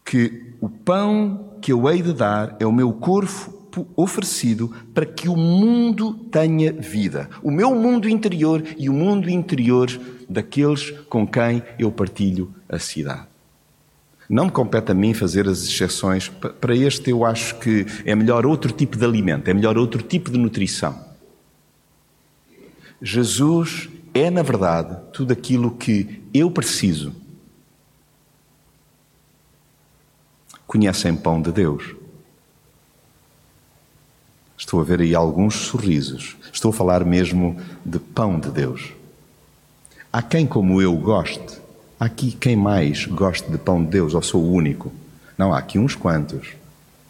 que 0.03 0.53
o 0.59 0.67
pão 0.67 1.57
que 1.61 1.71
eu 1.71 1.87
hei 1.89 2.01
de 2.01 2.13
dar 2.13 2.55
é 2.59 2.65
o 2.65 2.71
meu 2.71 2.91
corpo 2.93 3.62
oferecido 3.95 4.71
para 4.93 5.05
que 5.05 5.27
o 5.27 5.35
mundo 5.35 6.13
tenha 6.31 6.71
vida. 6.71 7.29
O 7.41 7.51
meu 7.51 7.73
mundo 7.75 8.07
interior 8.07 8.63
e 8.77 8.89
o 8.89 8.93
mundo 8.93 9.29
interior 9.29 9.89
daqueles 10.29 10.91
com 11.09 11.27
quem 11.27 11.63
eu 11.77 11.91
partilho 11.91 12.53
a 12.67 12.79
cidade. 12.79 13.27
Não 14.29 14.45
me 14.45 14.51
compete 14.51 14.91
a 14.91 14.95
mim 14.95 15.13
fazer 15.13 15.47
as 15.47 15.63
exceções. 15.63 16.29
Para 16.29 16.75
este, 16.75 17.09
eu 17.09 17.25
acho 17.25 17.59
que 17.59 17.85
é 18.05 18.15
melhor 18.15 18.45
outro 18.45 18.71
tipo 18.71 18.97
de 18.97 19.03
alimento, 19.03 19.47
é 19.49 19.53
melhor 19.53 19.77
outro 19.77 20.01
tipo 20.01 20.31
de 20.31 20.37
nutrição. 20.37 20.97
Jesus 23.01 23.89
é, 24.13 24.29
na 24.29 24.41
verdade, 24.41 24.97
tudo 25.11 25.33
aquilo 25.33 25.71
que 25.71 26.21
eu 26.33 26.49
preciso. 26.49 27.13
Conhecem 30.65 31.15
pão 31.15 31.41
de 31.41 31.51
Deus. 31.51 32.02
Estou 34.63 34.79
a 34.79 34.83
ver 34.85 35.01
aí 35.01 35.13
alguns 35.13 35.55
sorrisos. 35.55 36.37
Estou 36.51 36.69
a 36.69 36.73
falar 36.73 37.03
mesmo 37.03 37.57
de 37.85 37.99
pão 37.99 38.39
de 38.39 38.49
Deus. 38.49 38.93
Há 40.11 40.21
quem, 40.21 40.47
como 40.47 40.81
eu, 40.81 40.95
goste. 40.95 41.59
Há 41.99 42.05
aqui 42.05 42.31
quem 42.31 42.55
mais 42.55 43.05
goste 43.05 43.51
de 43.51 43.57
pão 43.57 43.83
de 43.83 43.89
Deus, 43.89 44.13
ou 44.13 44.21
sou 44.21 44.41
o 44.41 44.53
único? 44.53 44.89
Não, 45.37 45.53
há 45.53 45.57
aqui 45.57 45.77
uns 45.77 45.95
quantos. 45.95 46.53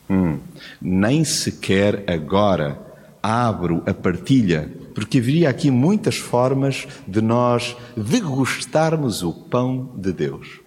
Hum, 0.09 0.39
nem 0.81 1.23
sequer 1.23 2.03
agora 2.07 2.75
abro 3.21 3.83
a 3.85 3.93
partilha, 3.93 4.69
porque 4.95 5.19
haveria 5.19 5.47
aqui 5.47 5.69
muitas 5.69 6.17
formas 6.17 6.87
de 7.07 7.21
nós 7.21 7.77
degustarmos 7.95 9.21
o 9.21 9.31
pão 9.31 9.91
de 9.95 10.11
Deus. 10.11 10.59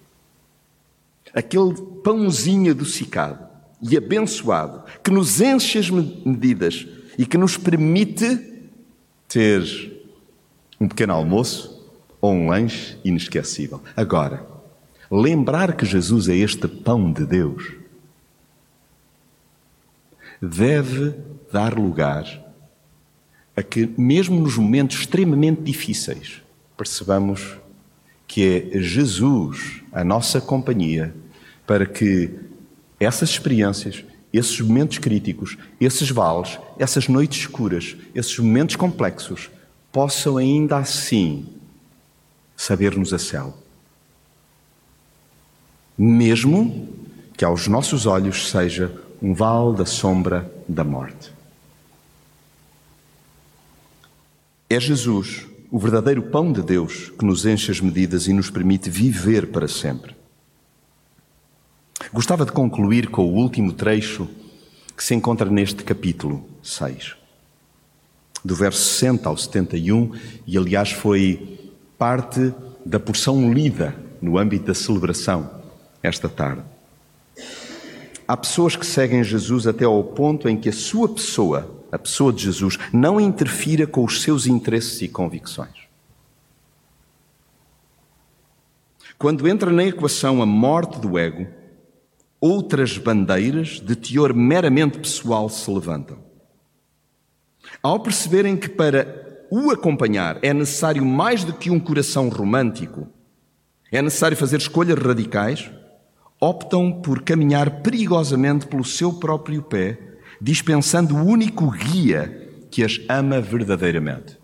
Aquele 1.33 1.73
pãozinho 2.01 2.71
adocicado 2.71 3.46
e 3.81 3.95
abençoado, 3.97 4.83
que 5.03 5.11
nos 5.11 5.39
enche 5.39 5.77
as 5.77 5.89
medidas 5.89 6.87
e 7.17 7.25
que 7.25 7.37
nos 7.37 7.57
permite 7.57 8.39
ter 9.27 9.63
um 10.79 10.87
pequeno 10.87 11.13
almoço 11.13 11.87
ou 12.21 12.33
um 12.33 12.47
lanche 12.47 12.97
inesquecível. 13.03 13.81
Agora, 13.95 14.45
lembrar 15.09 15.75
que 15.75 15.85
Jesus 15.85 16.27
é 16.29 16.35
este 16.35 16.67
pão 16.67 17.11
de 17.11 17.25
Deus 17.25 17.73
deve 20.41 21.15
dar 21.51 21.77
lugar 21.77 22.25
a 23.55 23.63
que, 23.63 23.89
mesmo 23.97 24.39
nos 24.39 24.55
momentos 24.55 24.99
extremamente 24.99 25.61
difíceis, 25.61 26.43
percebamos 26.77 27.57
que 28.27 28.69
é 28.73 28.79
Jesus 28.79 29.81
a 29.91 30.03
nossa 30.03 30.39
companhia 30.39 31.15
para 31.65 31.85
que 31.85 32.46
essas 32.99 33.29
experiências, 33.29 34.03
esses 34.33 34.59
momentos 34.59 34.97
críticos, 34.97 35.57
esses 35.79 36.09
vales, 36.09 36.59
essas 36.77 37.07
noites 37.07 37.39
escuras, 37.41 37.95
esses 38.13 38.37
momentos 38.39 38.75
complexos, 38.75 39.49
possam 39.91 40.37
ainda 40.37 40.77
assim 40.77 41.45
saber-nos 42.55 43.13
a 43.13 43.19
céu. 43.19 43.57
Mesmo 45.97 46.89
que 47.35 47.45
aos 47.45 47.67
nossos 47.67 48.05
olhos 48.05 48.49
seja 48.49 48.91
um 49.21 49.33
vale 49.33 49.77
da 49.77 49.85
sombra 49.85 50.51
da 50.67 50.83
morte. 50.83 51.31
É 54.69 54.79
Jesus, 54.79 55.45
o 55.71 55.79
verdadeiro 55.79 56.23
pão 56.23 56.51
de 56.51 56.61
Deus, 56.61 57.09
que 57.17 57.23
nos 57.23 57.45
enche 57.45 57.71
as 57.71 57.79
medidas 57.79 58.27
e 58.27 58.33
nos 58.33 58.49
permite 58.49 58.89
viver 58.89 59.47
para 59.47 59.67
sempre. 59.67 60.16
Gostava 62.13 62.45
de 62.45 62.51
concluir 62.51 63.09
com 63.09 63.25
o 63.25 63.35
último 63.35 63.73
trecho 63.73 64.27
que 64.95 65.03
se 65.03 65.13
encontra 65.13 65.49
neste 65.49 65.83
capítulo 65.83 66.47
6, 66.63 67.15
do 68.43 68.55
verso 68.55 68.81
60 68.81 69.27
ao 69.27 69.37
71, 69.37 70.13
e 70.45 70.57
aliás 70.57 70.91
foi 70.91 71.73
parte 71.97 72.53
da 72.85 72.99
porção 72.99 73.53
lida 73.53 73.95
no 74.21 74.37
âmbito 74.37 74.65
da 74.65 74.73
celebração 74.73 75.49
esta 76.01 76.29
tarde. 76.29 76.63
Há 78.27 78.35
pessoas 78.37 78.75
que 78.75 78.85
seguem 78.85 79.23
Jesus 79.23 79.67
até 79.67 79.85
ao 79.85 80.03
ponto 80.03 80.49
em 80.49 80.57
que 80.57 80.69
a 80.69 80.73
sua 80.73 81.07
pessoa, 81.09 81.83
a 81.91 81.99
pessoa 81.99 82.31
de 82.31 82.43
Jesus, 82.43 82.77
não 82.91 83.19
interfira 83.19 83.85
com 83.85 84.03
os 84.03 84.21
seus 84.21 84.47
interesses 84.47 85.01
e 85.01 85.07
convicções. 85.07 85.87
Quando 89.17 89.47
entra 89.47 89.71
na 89.71 89.83
equação 89.83 90.41
a 90.41 90.45
morte 90.45 90.99
do 90.99 91.17
ego, 91.17 91.47
outras 92.39 92.97
bandeiras 92.97 93.79
de 93.79 93.95
teor 93.95 94.33
meramente 94.33 94.99
pessoal 94.99 95.49
se 95.49 95.69
levantam. 95.69 96.17
Ao 97.81 97.99
perceberem 97.99 98.55
que 98.55 98.69
para 98.69 99.45
o 99.49 99.71
acompanhar 99.71 100.39
é 100.41 100.53
necessário 100.53 101.05
mais 101.05 101.43
do 101.43 101.53
que 101.53 101.69
um 101.69 101.79
coração 101.79 102.29
romântico, 102.29 103.07
é 103.91 104.01
necessário 104.01 104.37
fazer 104.37 104.57
escolhas 104.57 104.97
radicais, 104.99 105.71
optam 106.39 106.91
por 106.91 107.23
caminhar 107.23 107.81
perigosamente 107.81 108.67
pelo 108.67 108.83
seu 108.83 109.13
próprio 109.13 109.61
pé, 109.63 109.97
dispensando 110.39 111.15
o 111.15 111.25
único 111.25 111.71
guia 111.71 112.49
que 112.69 112.83
as 112.83 112.99
ama 113.09 113.41
verdadeiramente. 113.41 114.37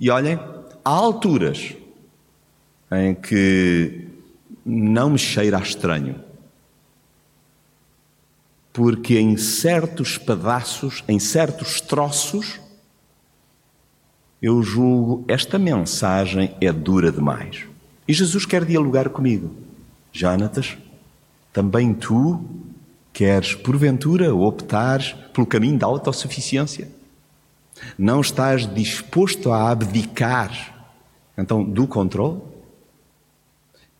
E 0.00 0.10
olhem, 0.10 0.38
há 0.84 0.90
alturas 0.90 1.74
em 2.90 3.14
que 3.14 4.08
não 4.64 5.10
me 5.10 5.18
cheira 5.18 5.58
a 5.58 5.60
estranho 5.60 6.27
porque 8.72 9.18
em 9.18 9.36
certos 9.36 10.18
pedaços, 10.18 11.02
em 11.08 11.18
certos 11.18 11.80
troços, 11.80 12.60
eu 14.40 14.62
julgo 14.62 15.24
esta 15.26 15.58
mensagem 15.58 16.54
é 16.60 16.72
dura 16.72 17.10
demais. 17.10 17.64
E 18.06 18.12
Jesus 18.12 18.46
quer 18.46 18.64
dialogar 18.64 19.08
comigo. 19.08 19.54
Jonatas, 20.12 20.76
também 21.52 21.92
tu 21.92 22.40
queres, 23.12 23.54
porventura, 23.54 24.34
optar 24.34 25.00
pelo 25.32 25.46
caminho 25.46 25.78
da 25.78 25.86
autossuficiência? 25.86 26.88
Não 27.98 28.20
estás 28.20 28.72
disposto 28.72 29.52
a 29.52 29.70
abdicar 29.70 30.74
Então, 31.36 31.62
do 31.62 31.86
controle? 31.86 32.40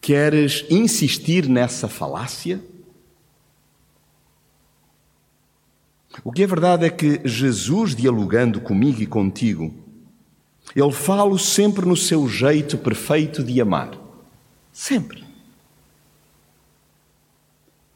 Queres 0.01 0.65
insistir 0.71 1.49
nessa 1.49 1.89
falácia? 1.89 2.61
O 6.25 6.33
que 6.33 6.43
é 6.43 6.47
verdade 6.47 6.85
é 6.85 6.91
que 6.91 7.21
Jesus, 7.25 7.95
dialogando 7.95 8.61
comigo 8.61 9.01
e 9.01 9.07
contigo, 9.07 9.73
ele 10.75 10.93
fala 10.93 11.39
sempre 11.39 11.87
no 11.87 11.97
seu 11.97 12.29
jeito 12.29 12.77
perfeito 12.77 13.43
de 13.43 13.61
amar. 13.61 13.91
Sempre. 14.73 15.25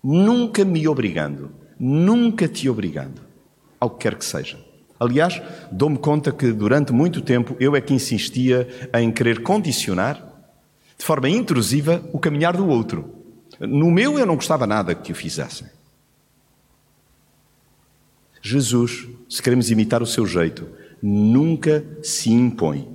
Nunca 0.03 0.65
me 0.65 0.89
obrigando, 0.89 1.53
nunca 1.79 2.49
te 2.49 2.69
obrigando, 2.69 3.23
ao 3.79 3.91
que 3.91 3.99
quer 3.99 4.17
que 4.17 4.25
seja. 4.25 4.59
Aliás, 4.99 5.41
dou-me 5.71 5.99
conta 5.99 6.33
que 6.33 6.53
durante 6.53 6.93
muito 6.93 7.21
tempo 7.21 7.57
eu 7.61 7.77
é 7.77 7.81
que 7.81 7.95
insistia 7.95 8.69
em 8.95 9.11
querer 9.13 9.43
condicionar, 9.43 10.17
de 10.99 11.05
forma 11.05 11.29
intrusiva, 11.29 12.03
o 12.13 12.19
caminhar 12.19 12.57
do 12.57 12.69
outro. 12.69 13.13
No 13.61 13.91
meu 13.91 14.19
eu 14.19 14.27
não 14.27 14.37
gostava 14.37 14.67
nada 14.67 14.95
que 14.95 15.13
o 15.13 15.15
fizessem. 15.15 15.67
Jesus, 18.43 19.09
se 19.29 19.41
queremos 19.41 19.71
imitar 19.71 20.03
o 20.03 20.07
seu 20.07 20.27
jeito, 20.27 20.69
nunca 21.01 21.83
se 22.03 22.31
impõe. 22.31 22.91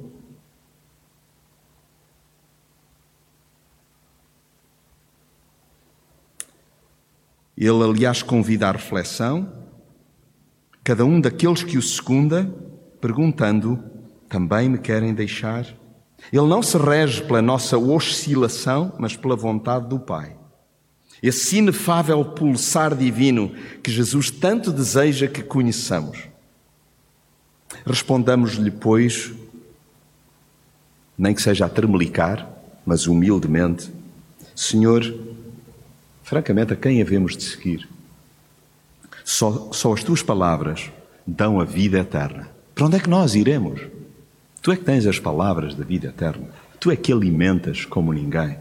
Ele, 7.58 7.84
aliás, 7.84 8.22
convida 8.22 8.68
à 8.68 8.72
reflexão 8.72 9.52
cada 10.84 11.04
um 11.04 11.20
daqueles 11.20 11.64
que 11.64 11.78
o 11.78 11.82
secunda, 11.82 12.50
perguntando: 13.02 13.84
também 14.30 14.70
me 14.70 14.78
querem 14.78 15.14
deixar? 15.14 15.66
Ele 16.32 16.48
não 16.48 16.64
se 16.64 16.78
rege 16.78 17.24
pela 17.24 17.42
nossa 17.42 17.78
oscilação, 17.78 18.94
mas 18.98 19.14
pela 19.14 19.36
vontade 19.36 19.90
do 19.90 20.00
Pai. 20.00 20.37
Esse 21.22 21.58
inefável 21.58 22.24
pulsar 22.24 22.96
divino 22.96 23.52
que 23.82 23.92
Jesus 23.92 24.30
tanto 24.30 24.72
deseja 24.72 25.28
que 25.28 25.42
conheçamos. 25.42 26.20
Respondamos-lhe, 27.86 28.72
pois, 28.72 29.34
nem 31.18 31.34
que 31.34 31.42
seja 31.42 31.66
a 31.66 31.70
tremelicar, 31.70 32.48
mas 32.86 33.08
humildemente: 33.08 33.92
Senhor, 34.56 35.04
francamente, 36.24 36.74
a 36.74 36.76
quem 36.76 37.02
havemos 37.02 37.36
de 37.36 37.44
seguir? 37.44 37.88
Só, 39.24 39.72
só 39.74 39.94
as 39.94 40.04
tuas 40.04 40.22
palavras 40.22 40.92
dão 41.26 41.60
a 41.60 41.66
vida 41.66 42.00
eterna. 42.00 42.50
Para 42.74 42.86
onde 42.86 42.98
é 42.98 43.00
que 43.00 43.10
nós 43.10 43.36
iremos? 43.36 43.82
Tu 44.62 44.72
é 44.72 44.78
que 44.78 44.84
tens 44.84 45.06
as 45.06 45.20
palavras 45.20 45.74
da 45.74 45.84
vida 45.84 46.08
eterna. 46.08 46.48
Tu 46.80 46.92
é 46.92 46.96
que 46.96 47.12
alimentas 47.12 47.86
como 47.86 48.14
ninguém. 48.14 48.58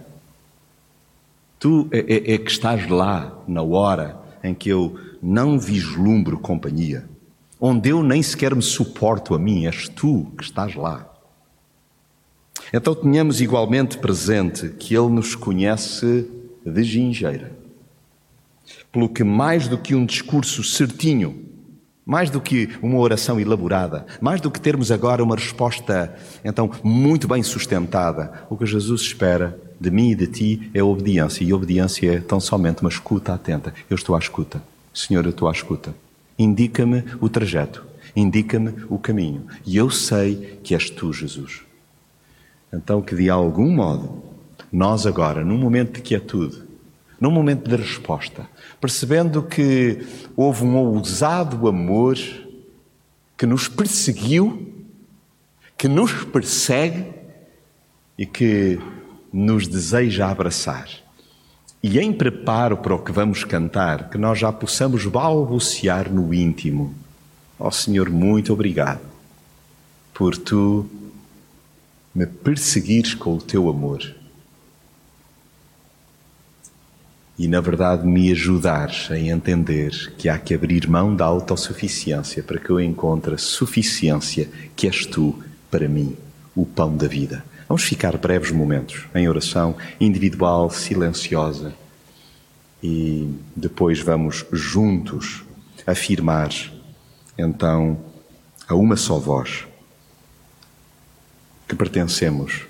Tu 1.66 1.88
é, 1.90 1.98
é, 1.98 2.34
é 2.34 2.38
que 2.38 2.48
estás 2.48 2.88
lá 2.88 3.42
na 3.48 3.60
hora 3.60 4.20
em 4.40 4.54
que 4.54 4.68
eu 4.68 4.96
não 5.20 5.58
vislumbro 5.58 6.38
companhia, 6.38 7.08
onde 7.60 7.88
eu 7.88 8.04
nem 8.04 8.22
sequer 8.22 8.54
me 8.54 8.62
suporto 8.62 9.34
a 9.34 9.38
mim, 9.40 9.66
és 9.66 9.88
tu 9.88 10.30
que 10.38 10.44
estás 10.44 10.76
lá. 10.76 11.12
Então 12.72 12.94
tenhamos 12.94 13.40
igualmente 13.40 13.98
presente 13.98 14.68
que 14.78 14.94
Ele 14.94 15.08
nos 15.08 15.34
conhece 15.34 16.30
de 16.64 16.84
gingeira. 16.84 17.50
Pelo 18.92 19.08
que 19.08 19.24
mais 19.24 19.66
do 19.66 19.76
que 19.76 19.92
um 19.92 20.06
discurso 20.06 20.62
certinho, 20.62 21.46
mais 22.04 22.30
do 22.30 22.40
que 22.40 22.78
uma 22.80 22.98
oração 22.98 23.40
elaborada, 23.40 24.06
mais 24.20 24.40
do 24.40 24.52
que 24.52 24.60
termos 24.60 24.92
agora 24.92 25.20
uma 25.20 25.34
resposta 25.34 26.14
então 26.44 26.70
muito 26.84 27.26
bem 27.26 27.42
sustentada, 27.42 28.46
o 28.48 28.56
que 28.56 28.64
Jesus 28.64 29.00
espera 29.00 29.65
de 29.80 29.90
mim 29.90 30.10
e 30.10 30.14
de 30.14 30.26
ti 30.26 30.70
é 30.72 30.82
obediência, 30.82 31.44
e 31.44 31.52
obediência 31.52 32.12
é 32.12 32.20
tão 32.20 32.40
somente 32.40 32.80
uma 32.80 32.90
escuta 32.90 33.34
atenta. 33.34 33.74
Eu 33.88 33.94
estou 33.94 34.14
à 34.14 34.18
escuta. 34.18 34.62
Senhor, 34.92 35.24
eu 35.24 35.30
estou 35.30 35.48
à 35.48 35.52
escuta. 35.52 35.94
Indica-me 36.38 37.04
o 37.20 37.28
trajeto, 37.28 37.84
indica-me 38.14 38.74
o 38.88 38.98
caminho, 38.98 39.46
e 39.64 39.76
eu 39.76 39.90
sei 39.90 40.58
que 40.62 40.74
és 40.74 40.90
tu, 40.90 41.12
Jesus. 41.12 41.62
Então, 42.72 43.00
que 43.00 43.14
de 43.14 43.30
algum 43.30 43.70
modo, 43.70 44.22
nós 44.72 45.06
agora, 45.06 45.44
num 45.44 45.58
momento 45.58 45.94
de 45.94 46.02
quietude, 46.02 46.62
num 47.20 47.30
momento 47.30 47.68
de 47.68 47.76
resposta, 47.76 48.46
percebendo 48.80 49.42
que 49.42 50.04
houve 50.36 50.64
um 50.64 50.76
ousado 50.76 51.66
amor 51.66 52.18
que 53.36 53.46
nos 53.46 53.68
perseguiu, 53.68 54.72
que 55.76 55.88
nos 55.88 56.12
persegue 56.24 57.06
e 58.18 58.26
que 58.26 58.78
nos 59.36 59.68
deseja 59.68 60.30
abraçar. 60.30 60.88
E 61.82 61.98
em 61.98 62.10
preparo 62.10 62.78
para 62.78 62.94
o 62.94 62.98
que 62.98 63.12
vamos 63.12 63.44
cantar, 63.44 64.08
que 64.08 64.16
nós 64.16 64.38
já 64.38 64.50
possamos 64.50 65.04
balbuciar 65.04 66.10
no 66.10 66.32
íntimo. 66.32 66.94
Ó 67.58 67.68
oh, 67.68 67.70
Senhor, 67.70 68.08
muito 68.08 68.50
obrigado 68.54 69.02
por 70.14 70.38
tu 70.38 70.88
me 72.14 72.24
perseguires 72.24 73.12
com 73.12 73.34
o 73.34 73.40
teu 73.40 73.68
amor. 73.68 74.16
E, 77.38 77.46
na 77.46 77.60
verdade, 77.60 78.06
me 78.06 78.32
ajudares 78.32 79.10
a 79.10 79.18
entender 79.18 80.14
que 80.16 80.30
há 80.30 80.38
que 80.38 80.54
abrir 80.54 80.88
mão 80.88 81.14
da 81.14 81.26
autossuficiência 81.26 82.42
para 82.42 82.58
que 82.58 82.70
eu 82.70 82.80
encontre 82.80 83.34
a 83.34 83.38
suficiência 83.38 84.48
que 84.74 84.86
és 84.86 85.04
tu 85.04 85.38
para 85.70 85.86
mim, 85.86 86.16
o 86.54 86.64
pão 86.64 86.96
da 86.96 87.06
vida. 87.06 87.44
Vamos 87.68 87.82
ficar 87.82 88.16
breves 88.16 88.52
momentos 88.52 89.06
em 89.14 89.28
oração 89.28 89.76
individual, 90.00 90.70
silenciosa, 90.70 91.74
e 92.82 93.28
depois 93.54 94.00
vamos 94.00 94.44
juntos 94.52 95.44
afirmar, 95.86 96.50
então, 97.36 97.98
a 98.68 98.74
uma 98.74 98.96
só 98.96 99.18
voz, 99.18 99.66
que 101.66 101.74
pertencemos 101.74 102.62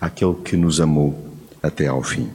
àquele 0.00 0.34
que 0.34 0.56
nos 0.56 0.80
amou 0.80 1.32
até 1.62 1.86
ao 1.86 2.02
fim. 2.02 2.30